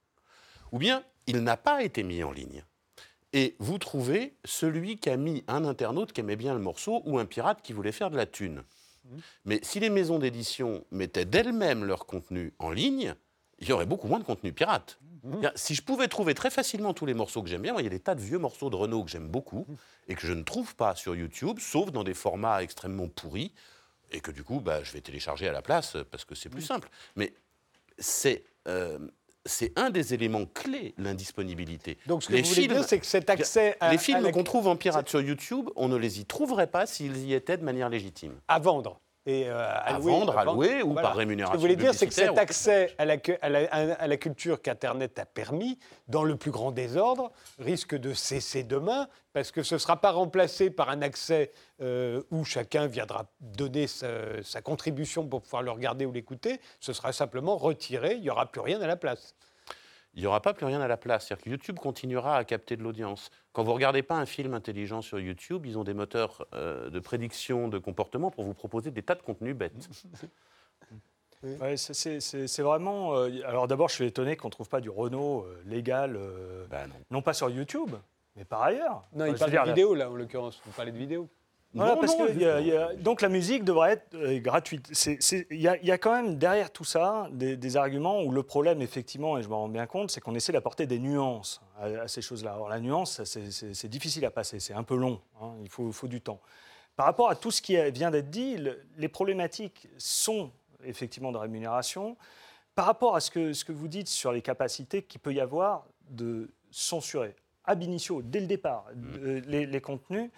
[0.73, 2.65] Ou bien il n'a pas été mis en ligne.
[3.33, 7.25] Et vous trouvez celui qu'a mis un internaute qui aimait bien le morceau ou un
[7.25, 8.65] pirate qui voulait faire de la thune.
[9.45, 13.15] Mais si les maisons d'édition mettaient d'elles-mêmes leur contenu en ligne,
[13.59, 14.99] il y aurait beaucoup moins de contenu pirate.
[15.25, 17.85] C'est-à-dire, Si je pouvais trouver très facilement tous les morceaux que j'aime bien, moi, il
[17.85, 19.67] y a des tas de vieux morceaux de Renault que j'aime beaucoup
[20.09, 23.53] et que je ne trouve pas sur YouTube, sauf dans des formats extrêmement pourris,
[24.11, 26.63] et que du coup, bah, je vais télécharger à la place parce que c'est plus
[26.63, 26.89] simple.
[27.17, 27.33] Mais
[27.99, 28.99] c'est euh,
[29.45, 31.99] c'est un des éléments clés, l'indisponibilité.
[32.07, 34.23] Donc ce que Les vous voulez films- dire, c'est que cet accès à, les films
[34.23, 37.35] la- qu'on trouve en pirate sur YouTube, on ne les y trouverait pas s'ils y
[37.35, 38.35] étaient de manière légitime.
[38.47, 39.01] à vendre.
[39.25, 41.95] Et, euh, À louer, vendre, à louer ou par Ce rémunération que vous voulez dire,
[41.95, 45.79] c'est que cet accès à la, cu- à la- à la culture qu'Internet a permis,
[46.09, 50.11] dans le plus grand désordre, risque de cesser demain, parce que ce ne sera pas
[50.11, 55.71] remplacé par un accès euh, où chacun viendra donner sa, sa contribution pour pouvoir le
[55.71, 56.61] regarder ou l'écouter.
[56.81, 59.37] Ce sera simplement retiré, il n'y aura plus rien à la place.
[60.15, 61.27] Il n'y aura pas plus rien à la place.
[61.27, 63.31] C'est-à-dire que YouTube continuera à capter de l'audience.
[63.53, 66.91] Quand vous ne regardez pas un film intelligent sur YouTube, ils ont des moteurs euh,
[66.91, 69.89] de prédiction de comportement pour vous proposer des tas de contenus bêtes.
[71.61, 73.17] Ouais, c'est- vraiment.
[73.17, 76.67] euh, alors d'abord, je suis étonné qu'on ne trouve pas du Renault euh, légal, euh,
[76.71, 76.95] Bah non.
[77.11, 77.91] non pas sur YouTube,
[78.37, 79.03] mais par ailleurs.
[79.13, 80.63] Non, Enfin, il parle de la- vidéo, là, en l'occurrence.
[80.65, 81.29] Vous parlez de vidéo.
[81.75, 83.93] Voilà, Non, parce non, que il y a- il y a- donc la musique devrait
[83.93, 84.91] être euh, gratuite.
[85.51, 88.31] Il y, a- il y a quand même derrière tout ça des, des arguments où
[88.31, 91.63] le problème, effectivement, et je m'en rends bien compte, c'est qu'on essaie d'apporter des nuances
[91.79, 92.53] à, à ces choses-là.
[92.53, 96.09] Alors la nuance, c'est- difficile à passer, c'est un peu long, hein, il faut, faut
[96.09, 96.41] du temps.
[96.95, 100.51] Par rapport à tout ce qui vient d'être dit, le- les problématiques sont
[100.85, 102.19] effectivement de rémunération.
[102.75, 105.41] Par rapport à ce que, ce que vous dites sur les capacités qu'il peut y
[105.41, 108.85] avoir de censurer ab initio, dès le départ,
[109.23, 110.31] euh, les, les contenus,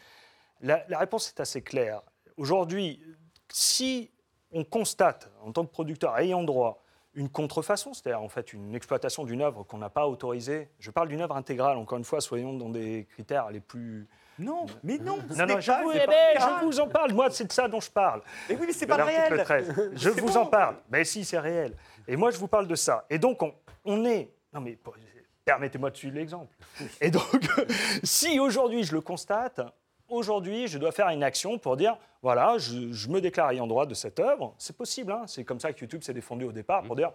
[0.60, 2.02] la, la réponse est assez claire.
[2.36, 3.02] Aujourd'hui,
[3.50, 4.10] si
[4.52, 6.82] on constate en tant que producteur ayant droit
[7.14, 11.08] une contrefaçon, c'est-à-dire en fait une exploitation d'une œuvre qu'on n'a pas autorisée, je parle
[11.08, 14.08] d'une œuvre intégrale, encore une fois, soyons dans des critères les plus...
[14.40, 15.18] Non, mais non.
[15.18, 17.90] Non, non, n'est je vous, je vous en parle, moi c'est de ça dont je
[17.90, 18.20] parle.
[18.48, 19.40] Mais oui, mais c'est pas réel.
[19.44, 19.92] 13.
[19.94, 20.36] Je vous bon.
[20.38, 20.76] en parle.
[20.90, 21.76] Mais si, c'est réel.
[22.08, 23.04] Et moi, je vous parle de ça.
[23.08, 24.34] Et donc, on, on est.
[24.52, 24.96] Non, mais pour-
[25.44, 26.52] permettez-moi de suivre l'exemple.
[27.00, 27.46] Et donc,
[28.02, 29.60] si aujourd'hui je le constate,
[30.08, 33.86] aujourd'hui je dois faire une action pour dire voilà, je, je me déclare ayant droit
[33.86, 34.54] de cette œuvre.
[34.58, 35.12] C'est possible.
[35.12, 35.24] hein.
[35.26, 37.12] C'est comme ça que YouTube s'est défendu au départ pour dire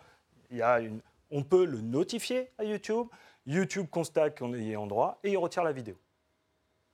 [0.51, 3.07] il y a une, on peut le notifier à YouTube.
[3.45, 5.95] YouTube constate qu'on est ayant droit et il retire la vidéo.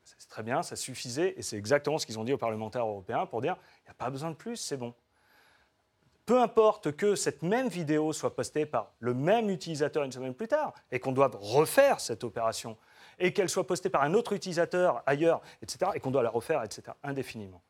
[0.04, 3.26] C'est très bien, ça suffisait, et c'est exactement ce qu'ils ont dit aux parlementaires européens
[3.26, 4.94] pour dire il n'y a pas besoin de plus, c'est bon.
[6.28, 10.48] Peu importe que cette même vidéo soit postée par le même utilisateur une semaine plus
[10.48, 12.78] tard, et qu'on doive refaire cette opération,
[13.20, 16.64] et qu'elle soit postée par un autre utilisateur ailleurs, etc., et qu'on doit la refaire,
[16.64, 17.62] etc., indéfiniment.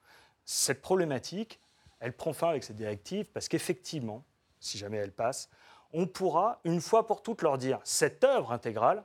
[0.43, 1.59] Cette problématique,
[1.99, 4.23] elle prend fin avec cette directive, parce qu'effectivement,
[4.59, 5.49] si jamais elle passe,
[5.93, 9.03] on pourra, une fois pour toutes, leur dire cette œuvre intégrale,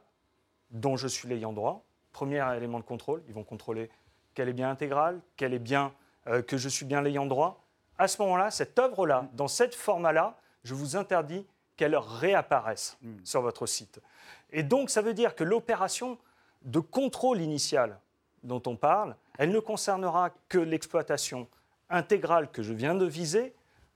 [0.70, 3.90] dont je suis l'ayant droit, premier élément de contrôle, ils vont contrôler
[4.34, 5.92] qu'elle est bien intégrale, qu'elle est bien,
[6.26, 7.64] euh, que je suis bien l'ayant droit.
[7.98, 13.66] À ce moment-là, cette œuvre-là, dans cette format-là, je vous interdis qu'elle réapparaisse sur votre
[13.66, 14.00] site.
[14.50, 16.18] Et donc, ça veut dire que l'opération
[16.62, 17.98] de contrôle initial
[18.42, 21.48] dont on parle, elle ne concernera que l'exploitation
[21.88, 23.52] intégrale que je viens de viser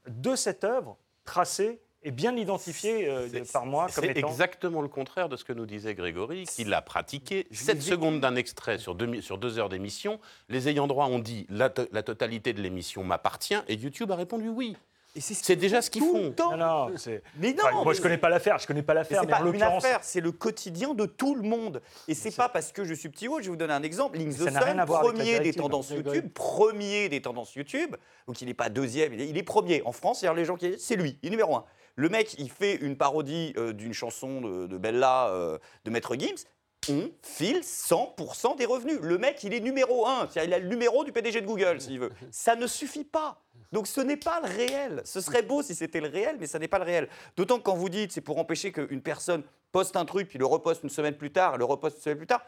[0.08, 4.28] de cette œuvre tracée et bien identifiée euh, par moi comme C'est étant...
[4.28, 7.46] exactement le contraire de ce que nous disait Grégory, qui l'a pratiqué.
[7.50, 10.20] 7 secondes d'un extrait sur deux, mi- sur deux heures d'émission.
[10.50, 14.76] Les ayants droit ont dit la totalité de l'émission m'appartient et YouTube a répondu oui.
[15.16, 16.18] C'est déjà ce qu'ils font.
[16.24, 16.56] le temps.
[16.56, 18.58] Non, non, c'est- Mais non, Enfin, moi, mais je connais pas l'affaire.
[18.58, 20.92] Je connais pas Mais l'affaire, c'est mais, en pas une l'occurrence, affaire, c'est le quotidien
[20.94, 21.82] de tout le monde.
[22.08, 24.18] Et c'est pas parce que je suis petit haut, je vais vous donner un exemple.
[24.18, 26.16] Link the Sun, premier des tendances Grégory.
[26.16, 27.94] YouTube, premier des tendances YouTube.
[28.26, 29.82] Donc il n'est pas deuxième, il est, il est premier.
[29.84, 30.74] En France, c'est-à-dire les gens qui.
[30.78, 31.64] C'est lui, il est numéro un.
[31.96, 36.16] Le mec, il fait une parodie euh, d'une chanson de, de Bella euh, de Maître
[36.16, 36.44] Gims.
[36.90, 38.98] On file 100% des revenus.
[39.00, 40.28] Le mec, il est numéro un.
[40.44, 42.10] Il a le numéro du PDG de Google, s'il veut.
[42.30, 43.40] Ça ne suffit pas.
[43.74, 45.02] Donc ce n'est pas le réel.
[45.04, 47.08] Ce serait beau si c'était le réel, mais ça n'est pas le réel.
[47.36, 50.46] D'autant que quand vous dites c'est pour empêcher qu'une personne poste un truc, puis le
[50.46, 52.42] reposte une semaine plus tard, le reposte une semaine plus tard,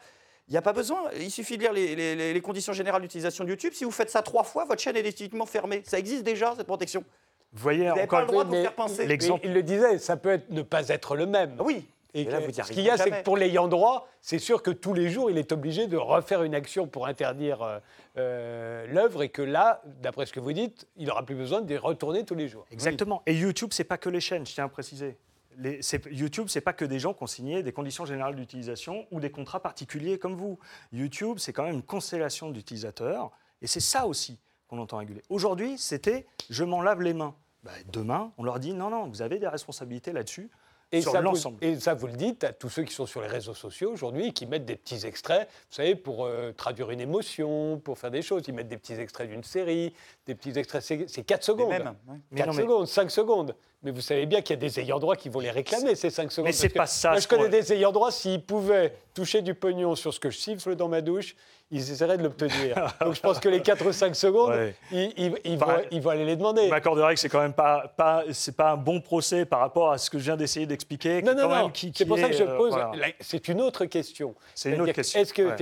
[0.47, 1.01] il n'y a pas besoin.
[1.19, 3.73] Il suffit de lire les, les- les- les conditions générales d'utilisation de YouTube.
[3.75, 5.83] Si vous faites ça trois fois, votre chaîne est définitivement fermée.
[5.85, 7.03] Ça existe déjà, cette protection.
[7.51, 9.03] Vous voyez, encore pas le droit de vous faire pincer.
[9.03, 11.57] il- L'exemple- il le disait, ça peut être, ne pas être le même.
[11.59, 11.85] Oui.
[12.17, 14.07] Et Et là, que- vous y ce qu'il y a, c'est que pour l'ayant droit,
[14.21, 17.61] c'est sûr que tous les jours, il est obligé de refaire une action pour interdire
[17.61, 17.79] euh,
[18.17, 21.69] euh, l'œuvre et que là, d'après ce que vous dites, il n'aura plus besoin de
[21.69, 22.65] les retourner tous les jours.
[22.71, 23.21] Exactement.
[23.27, 25.17] Et YouTube, c'est pas que les chaînes, je tiens à préciser.
[25.59, 29.05] Les, c'est- YouTube, c'est pas que des gens qui ont signé des conditions générales d'utilisation
[29.11, 30.57] ou des contrats particuliers comme vous.
[30.91, 35.21] YouTube, c'est quand même une constellation d'utilisateurs, et c'est ça aussi qu'on entend réguler.
[35.29, 37.33] Aujourd'hui, c'était je m'en lave les mains.
[37.63, 40.49] Bah, demain, on leur dit non, non, vous avez des responsabilités là-dessus
[40.93, 41.57] Et sur ça, vous, l'ensemble.
[41.61, 44.31] et ça, vous le dites à tous ceux qui sont sur les réseaux sociaux aujourd'hui,
[44.31, 48.21] qui mettent des petits extraits, vous savez, pour euh, traduire une émotion, pour faire des
[48.21, 48.43] choses.
[48.47, 49.93] Ils mettent des petits extraits d'une série,
[50.25, 51.69] des petits extraits, c'est c'est 4 secondes.
[51.69, 52.15] mêmes, ouais.
[52.31, 53.55] Mais 4 non, mais- secondes, 5 secondes.
[53.83, 56.09] Mais vous savez bien qu'il y a des ayants droit qui vont les réclamer, ces
[56.09, 56.45] 5 secondes.
[56.47, 59.95] Mais c'est pas ça, Moi, je connais des ayants droit, s'ils pouvaient toucher du pognon
[59.95, 61.35] sur ce que je siffle dans ma douche,
[61.69, 62.95] ils essaieraient de l'obtenir.
[63.01, 64.73] Donc je pense que les 4 ou 5 secondes, Ouais.
[64.91, 66.63] ils, ils- ils Enfin, vont, ils vont aller les demander.
[66.63, 69.91] Vous m'accorderez que c'est quand même pas, pas, c'est pas un bon procès par rapport
[69.91, 71.21] à ce que je viens d'essayer d'expliquer.
[71.21, 71.71] Non, non, non.
[71.93, 72.71] C'est pour ça que je euh, pose.
[72.71, 72.91] voilà.
[73.19, 74.33] C'est une autre question.
[74.55, 75.55] C'est une autre question, Est-ce que ouais.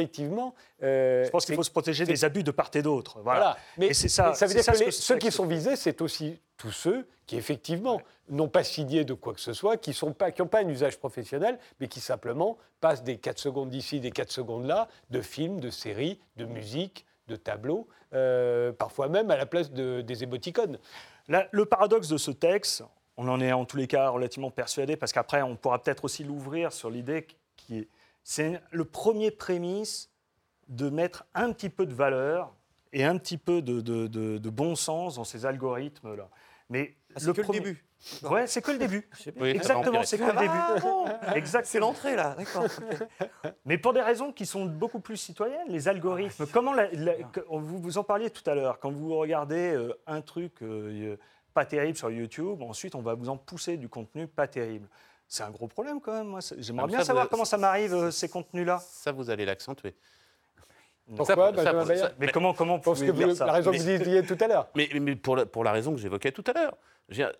[0.84, 3.19] Euh, Je pense qu'il faut se protéger des abus de part et d'autre.
[3.23, 3.39] Voilà.
[3.39, 3.57] Voilà.
[3.78, 5.76] Mais Et c'est ça- mais ça veut dire ça que les- ceux qui sont visés,
[5.76, 9.97] c'est aussi tous ceux qui effectivement n'ont pas signé de quoi que ce soit, qui
[10.03, 13.69] n'ont pas, qui ont pas un usage professionnel, mais qui simplement passent des 4 secondes
[13.69, 19.07] d'ici, des 4 secondes là, de films, de séries, de musique, de tableaux, euh, parfois
[19.09, 20.78] même à la place de- des émoticônes.
[21.28, 22.84] Là, le paradoxe de ce texte,
[23.17, 26.23] on en est en tous les cas relativement persuadé, parce qu'après, on pourra peut-être aussi
[26.23, 27.88] l'ouvrir sur l'idée qui est.
[28.23, 30.09] C'est le premier prémisse
[30.68, 32.53] de mettre un petit peu de valeur
[32.93, 36.30] et un petit peu de, de- de- de bon sens dans ces algorithmes-là.
[36.70, 37.86] Mais Ah, c'est que le début.
[38.24, 39.07] Ouais, c'est que le début.
[39.39, 40.82] Oui, Exactement, c'est que le Ah, début.
[40.82, 41.05] bon.
[41.36, 41.70] Exactement.
[41.72, 42.63] C'est l'entrée là, d'accord.
[43.66, 46.45] Mais pour des raisons qui sont beaucoup plus citoyennes, les algorithmes.
[46.51, 48.80] Comment la- la- que- vous, vous en parliez tout à l'heure.
[48.80, 51.18] Quand vous regardez euh, un truc euh,
[51.53, 54.88] pas terrible sur YouTube, ensuite on va vous en pousser du contenu pas terrible.
[55.28, 56.39] C'est un gros problème quand même.
[56.57, 58.80] J'aimerais Ah, bien savoir vous- comment ça m'arrive euh, ces contenus-là.
[58.80, 59.95] Ça, vous allez l'accentuer.
[61.16, 63.45] Pourquoi, Ça, Benjamin ça- Bayer ça- Mais comment comment Parce pouvez que dire vous- ça
[63.45, 64.68] la raison Mais- que vous disiez tout à l'heure.
[64.76, 66.78] Mais, mais pour, la, pour la raison que j'évoquais tout à l'heure,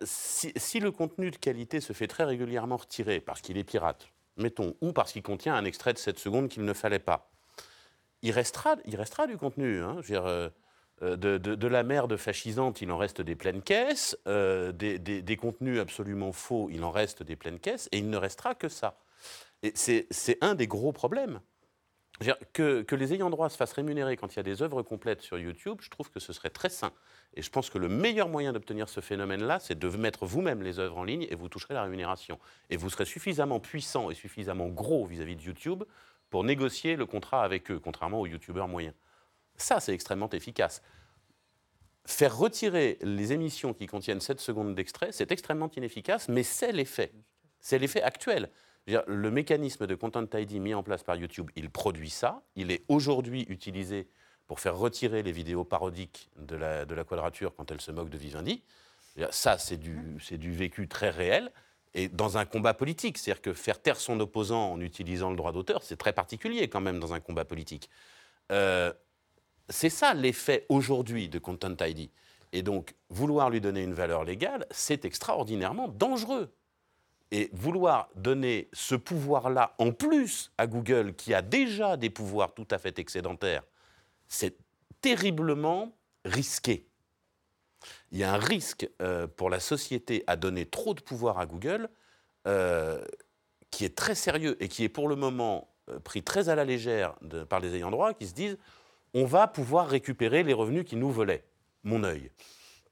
[0.02, 4.06] si, si le contenu de qualité se fait très régulièrement retirer parce qu'il est pirate,
[4.36, 7.28] mettons, ou parce qu'il contient un extrait de 7 secondes qu'il ne fallait pas,
[8.22, 9.82] il restera, il restera du contenu.
[9.82, 9.96] hein.
[10.00, 10.48] Je veux dire, euh,
[11.02, 14.98] euh, de, de- de la merde fascisante, il en reste des pleines caisses, euh, des,
[15.00, 18.54] des- des contenus absolument faux, il en reste des pleines caisses, et il ne restera
[18.54, 18.96] que ça.
[19.62, 21.40] Et c'est un des gros problèmes.
[22.54, 25.20] Que, que les ayants droit se fassent rémunérer quand il y a des œuvres complètes
[25.20, 26.92] sur YouTube, je trouve que ce serait très sain.
[27.34, 30.78] Et je pense que le meilleur moyen d'obtenir ce phénomène-là, c'est de mettre vous-même les
[30.78, 32.38] œuvres en ligne et vous toucherez la rémunération.
[32.70, 35.84] Et vous serez suffisamment puissant et suffisamment gros vis-à-vis de YouTube
[36.30, 38.94] pour négocier le contrat avec eux, contrairement aux YouTubeurs moyens.
[39.56, 40.82] Ça, c'est extrêmement efficace.
[42.06, 47.12] Faire retirer les émissions qui contiennent 7 secondes d'extrait, c'est extrêmement inefficace, mais c'est l'effet.
[47.60, 48.50] C'est l'effet actuel.
[48.86, 52.42] Le mécanisme de Content ID mis en place par YouTube, il produit ça.
[52.54, 54.08] Il est aujourd'hui utilisé
[54.46, 58.62] pour faire retirer les vidéos parodiques de la, quadrature quand elle se moque de Vivendi.
[59.30, 61.50] Ça, c'est du, c'est du vécu très réel.
[61.94, 65.50] Et dans un combat politique, c'est-à-dire que faire taire son opposant en utilisant le droit
[65.50, 67.88] d'auteur, c'est très particulier quand même dans un combat politique.
[68.52, 68.92] Euh,
[69.68, 72.10] c'est ça l'effet aujourd'hui de Content ID.
[72.52, 76.54] Et donc, vouloir lui donner une valeur légale, c'est extraordinairement dangereux.
[77.32, 82.68] Et vouloir donner ce pouvoir-là en plus à Google, qui a déjà des pouvoirs tout
[82.70, 83.64] à fait excédentaires,
[84.28, 84.56] c'est
[85.00, 86.86] terriblement risqué.
[88.12, 91.46] Il y a un risque euh, pour la société à donner trop de pouvoir à
[91.46, 91.88] Google
[92.46, 93.04] euh,
[93.70, 96.64] qui est très sérieux et qui est pour le moment euh, pris très à la
[96.64, 97.14] légère
[97.48, 98.58] par les ayants droit qui se disent
[99.14, 101.44] on va pouvoir récupérer les revenus qui nous volaient.
[101.84, 102.30] Mon œil.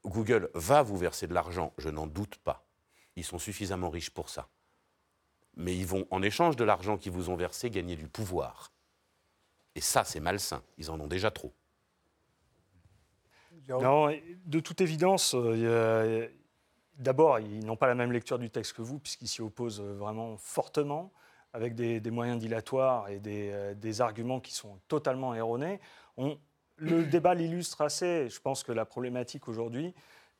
[0.05, 2.64] Google va vous verser de l'argent, je n'en doute pas.
[3.15, 4.47] Ils sont suffisamment riches pour ça.
[5.55, 8.71] Mais ils vont, en échange de l'argent qu'ils vous ont versé, gagner du pouvoir.
[9.75, 10.61] Et ça, c'est malsain.
[10.77, 11.53] Ils en ont déjà trop.
[13.67, 14.11] Non,
[14.45, 16.27] de toute évidence, euh,
[16.97, 19.93] d'abord, ils n'ont pas la même lecture du texte que vous, puisqu'ils s'y opposent euh,
[19.93, 21.11] vraiment fortement,
[21.51, 25.79] avec des, des moyens dilatoires et des, euh, des arguments qui sont totalement erronés.
[26.17, 26.37] On-
[26.77, 28.27] le débat l'illustre assez.
[28.29, 29.93] Je pense que la problématique aujourd'hui,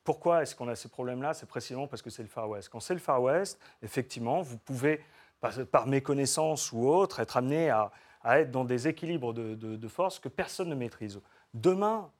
[0.06, 2.70] pourquoi est-ce qu'on a ces problèmes-là C'est précisément parce que c'est le Far West.
[2.70, 5.02] Quand c'est le Far West, effectivement, vous pouvez,
[5.70, 7.90] par, méconnaissance ou autre, être amené à,
[8.22, 11.20] à être dans des équilibres de, de, de force que personne ne maîtrise.
[11.52, 12.10] Demain,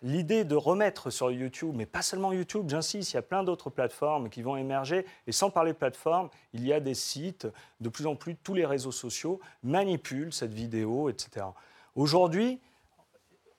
[0.00, 3.68] L'idée de remettre sur YouTube, mais pas seulement YouTube, j'insiste, il y a plein d'autres
[3.68, 5.04] plateformes qui vont émerger.
[5.26, 7.48] Et sans parler de plateformes, il y a des sites,
[7.80, 11.46] de plus en plus tous les réseaux sociaux manipulent cette vidéo, etc.
[11.96, 12.60] Aujourd'hui,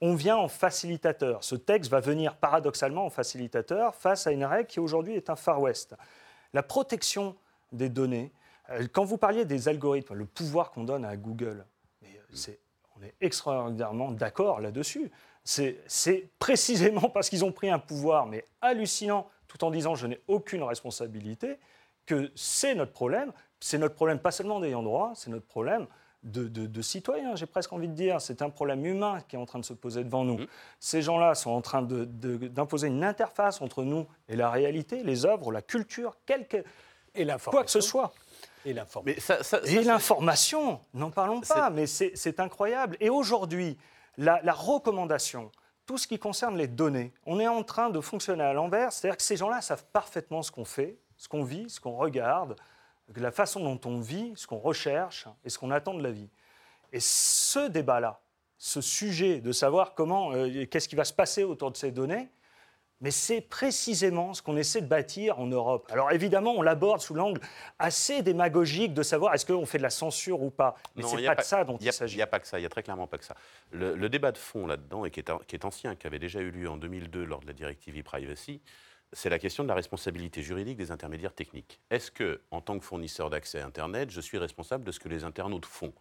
[0.01, 1.43] on vient en facilitateur.
[1.43, 5.35] Ce texte va venir paradoxalement en facilitateur face à une règle qui aujourd'hui est un
[5.35, 5.95] Far West.
[6.53, 7.35] La protection
[7.71, 8.31] des données,
[8.69, 11.65] euh, quand vous parliez des algorithmes, le pouvoir qu'on donne à Google,
[12.03, 12.53] euh,
[12.97, 15.11] on est extraordinairement d'accord là-dessus.
[15.43, 20.21] C'est précisément parce qu'ils ont pris un pouvoir, mais hallucinant, tout en disant je n'ai
[20.27, 21.57] aucune responsabilité,
[22.05, 23.31] que c'est notre problème.
[23.59, 25.87] C'est notre problème pas seulement d'ayant droit, c'est notre problème
[26.23, 28.19] de, de- de citoyens, j'ai presque envie de dire.
[28.21, 30.39] C'est un problème humain qui est en train de se poser devant nous.
[30.79, 35.01] Ces gens-là sont en train de- de- d'imposer une interface entre nous et la réalité,
[35.03, 36.57] les œuvres, la culture, quelque,
[37.15, 38.11] Et quoi que ce soit.
[39.77, 40.81] Et l'information.
[40.93, 42.97] N'en parlons pas, mais c'est c'est incroyable.
[42.99, 43.77] Et aujourd'hui,
[44.17, 45.49] la, la recommandation,
[45.85, 49.15] tout ce qui concerne les données, on est en train de fonctionner à l'envers, c'est-à-dire
[49.17, 52.55] que ces gens-là savent parfaitement ce qu'on fait, ce qu'on vit, ce qu'on regarde,
[53.17, 56.29] la façon dont on vit, ce qu'on recherche et ce qu'on attend de la vie.
[56.91, 58.21] Et ce débat-là,
[58.57, 62.29] ce sujet de savoir comment, euh, qu'est-ce qui va se passer autour de ces données,
[63.01, 65.87] mais c'est précisément ce qu'on essaie de bâtir en Europe.
[65.89, 67.39] Alors évidemment, on l'aborde sous l'angle
[67.77, 70.75] assez démagogique de savoir est-ce qu'on fait de la censure ou pas.
[70.95, 72.15] Mais c'est pas a de ça dont il s'agit.
[72.15, 73.35] Il n'y a pas que ça, il n'y a très clairement pas que ça.
[73.71, 76.41] Le, le débat de fond là-dedans, et qui est, qui est ancien, qui avait déjà
[76.41, 78.61] eu lieu en 2002 lors de la directive e-privacy,
[79.13, 81.79] c'est la question de la responsabilité juridique des intermédiaires techniques.
[81.89, 85.09] Est-ce que, en tant que fournisseur d'accès à Internet, je suis responsable de ce que
[85.09, 85.93] les internautes font?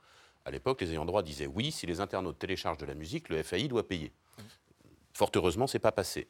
[0.44, 3.42] À l'époque, les ayants droit disaient oui, si les internautes téléchargent de la musique, le
[3.42, 4.12] FAI doit payer.
[5.12, 6.28] Fort heureusement, c'est pas passé.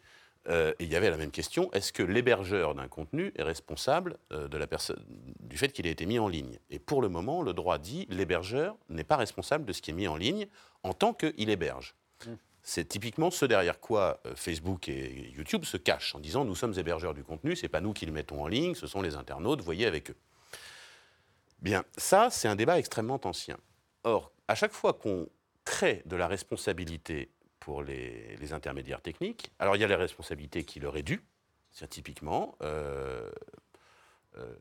[0.48, 4.16] Euh, et il y avait la même question est-ce que l'hébergeur d'un contenu est responsable
[4.32, 4.48] euh,
[5.40, 6.58] du fait qu'il ait été mis en ligne?
[6.70, 9.94] Et pour le moment, le droit dit l'hébergeur n'est pas responsable de ce qui est
[9.94, 10.46] mis en ligne
[10.84, 11.94] en tant qu'il héberge.
[12.70, 16.78] C'est typiquement ce derrière quoi euh, Facebook et YouTube se cachent en disant nous sommes
[16.78, 19.62] hébergeurs du contenu, c'est pas nous qui le mettons en ligne, ce sont les internautes,
[19.62, 20.16] voyez avec eux.
[21.62, 23.56] Bien, ça, c'est un débat extrêmement ancien.
[24.04, 25.30] Or, à chaque fois qu'on
[25.64, 30.78] crée de la responsabilité pour les, intermédiaires techniques, alors il y a les responsabilités qui
[30.78, 31.24] leur est due.
[31.72, 33.30] C'est typiquement, euh,
[34.36, 34.54] euh,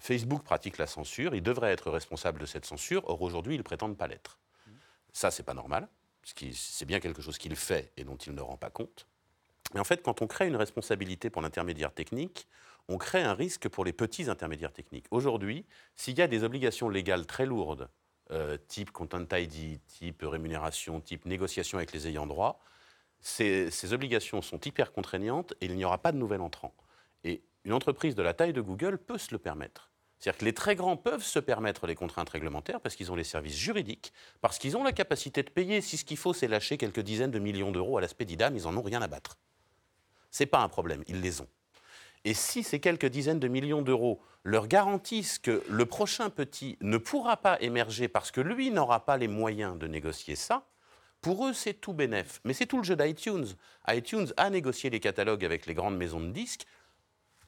[0.00, 3.96] Facebook pratique la censure, il devrait être responsable de cette censure, or aujourd'hui, ils prétendent
[3.96, 4.40] pas l'être.
[5.12, 5.88] Ça, c'est pas normal,
[6.54, 9.06] c'est bien quelque chose qu'il fait et dont il ne rend pas compte.
[9.74, 12.48] Mais en fait, quand on crée une responsabilité pour l'intermédiaire technique,
[12.88, 15.06] on crée un risque pour les petits intermédiaires techniques.
[15.10, 15.64] Aujourd'hui,
[15.94, 17.88] s'il y a des obligations légales très lourdes,
[18.32, 22.60] euh, type content ID, type rémunération, type négociation avec les ayants droit,
[23.20, 26.74] ces, ces obligations sont hyper contraignantes et il n'y aura pas de nouvel entrant.
[27.22, 29.89] Et une entreprise de la taille de Google peut se le permettre.
[30.20, 33.24] C'est-à-dire que les très grands peuvent se permettre les contraintes réglementaires parce qu'ils ont les
[33.24, 34.12] services juridiques,
[34.42, 35.80] parce qu'ils ont la capacité de payer.
[35.80, 38.64] Si ce qu'il faut, c'est lâcher quelques dizaines de millions d'euros à l'aspect d'IDAM, ils
[38.64, 39.38] n'en ont rien à battre.
[40.30, 41.48] Ce n'est pas un problème, ils les ont.
[42.26, 46.98] Et si ces quelques dizaines de millions d'euros leur garantissent que le prochain petit ne
[46.98, 50.66] pourra pas émerger parce que lui n'aura pas les moyens de négocier ça,
[51.22, 52.40] pour eux, c'est tout bénef.
[52.44, 53.46] Mais c'est tout le jeu d'iTunes.
[53.88, 56.66] iTunes a négocié les catalogues avec les grandes maisons de disques.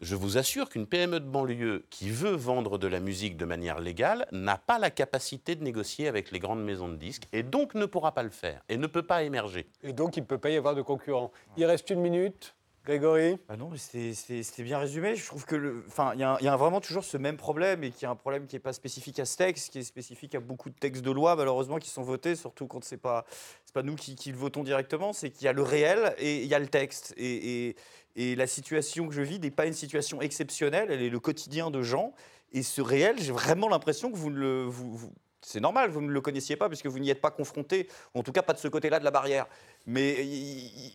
[0.03, 3.79] Je vous assure qu'une PME de banlieue qui veut vendre de la musique de manière
[3.79, 7.77] légale n'a pas la capacité de négocier avec les grandes maisons de disques et donc
[7.77, 9.69] ne pourra pas le faire et ne peut pas émerger.
[9.85, 11.31] Et donc, il ne peut pas y avoir de concurrents.
[11.57, 12.57] Il reste une minute.
[12.85, 15.15] Grégory Ah non, c'était bien résumé.
[15.15, 18.05] Je trouve que, enfin, il y, a y vraiment toujours ce même problème et qui
[18.05, 20.69] est un problème qui n'est pas spécifique à ce texte, qui est spécifique à beaucoup
[20.69, 23.25] de textes de loi, malheureusement, qui sont votés, surtout quand c'est pas,
[23.73, 25.13] pas nous qui, qui le votons directement.
[25.13, 27.15] C'est qu'il y a le réel et il y a le texte.
[27.17, 27.77] Et, et-
[28.17, 30.91] et la situation que je vis n'est pas une situation exceptionnelle.
[30.91, 32.13] Elle est le quotidien de gens.
[32.53, 34.71] Et ce réel, j'ai vraiment l'impression que vous ne le,
[35.41, 38.23] c'est normal, vous ne le connaissiez pas puisque vous n'y êtes pas confronté, ou en
[38.23, 39.47] tout cas pas de ce côté-là de la barrière.
[39.87, 40.93] Mais il-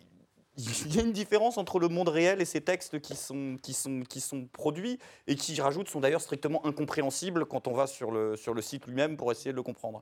[0.58, 4.98] y a une différence entre le monde réel et ces textes qui sont, produits
[5.28, 9.18] et qui, je rajoute, sont d'ailleurs strictement incompréhensibles quand on va sur le, site lui-même
[9.18, 10.02] pour essayer de le comprendre.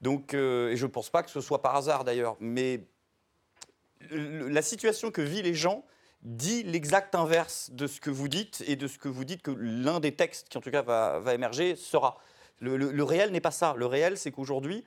[0.00, 2.84] Donc, euh, et je ne pense pas que ce soit par hasard d'ailleurs, mais
[4.10, 5.84] la situation que vivent les gens
[6.22, 9.50] dit l'exact inverse de ce que vous dites et de ce que vous dites que
[9.52, 12.18] l'un des textes qui en tout cas va, va émerger sera.
[12.58, 13.74] Le, le- le réel n'est pas ça.
[13.76, 14.84] Le réel, c'est qu'aujourd'hui,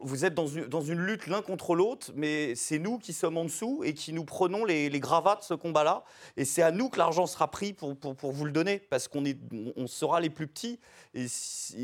[0.00, 3.36] vous êtes dans une, dans une lutte l'un contre l'autre, mais c'est nous qui sommes
[3.36, 6.04] en dessous et qui nous prenons les, gravats de ce combat-là.
[6.36, 9.08] Et c'est à nous que l'argent sera pris pour, pour, pour vous le donner, parce
[9.08, 9.38] qu'on est,
[9.76, 10.78] on sera les plus petits
[11.14, 11.26] et,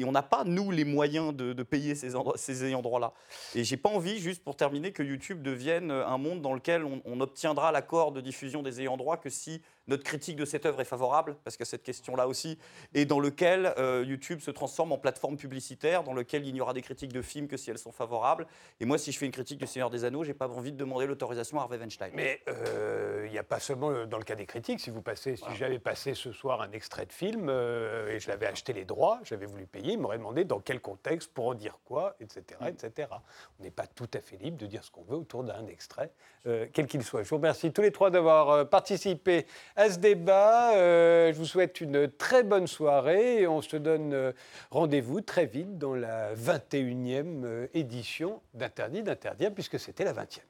[0.04, 3.12] on n'a pas, nous, les moyens de, de payer ces, ces ayants droit-là.
[3.54, 7.02] Et j'ai pas envie, juste pour terminer, que YouTube devienne un monde dans lequel on,
[7.04, 10.80] on obtiendra l'accord de diffusion des ayants droit que si notre critique de cette œuvre
[10.80, 12.58] est favorable, parce qu'il y a cette question-là aussi,
[12.94, 16.72] et dans lequel euh, YouTube se transforme en plateforme publicitaire, dans lequel il n'y aura
[16.72, 18.46] des critiques de films que si elles sont favorables.
[18.80, 20.76] Et moi, si je fais une critique du Seigneur des Anneaux, j'ai pas envie de
[20.76, 22.10] demander l'autorisation à Harvey Weinstein.
[22.14, 24.80] Mais euh, il n'y a pas seulement euh, dans le cas des critiques.
[24.80, 28.28] Si vous passez, si j'avais passé ce soir un extrait de film euh, et je
[28.28, 31.54] l'avais acheté les droits, j'avais voulu payer, il m'aurait demandé dans quel contexte, pour en
[31.54, 33.08] dire quoi, etc., etc.
[33.58, 36.10] On n'est pas tout à fait libre de dire ce qu'on veut autour d'un extrait,
[36.44, 37.22] quel qu'il soit.
[37.22, 39.46] Je vous remercie tous les trois d'avoir participé
[39.76, 40.74] à ce débat.
[40.74, 44.32] Euh, je vous souhaite une très bonne soirée et on se donne euh,
[44.70, 50.40] rendez-vous très vite dans la 21e euh, édition d'Interdit d'interdire puisque c'était la 20e.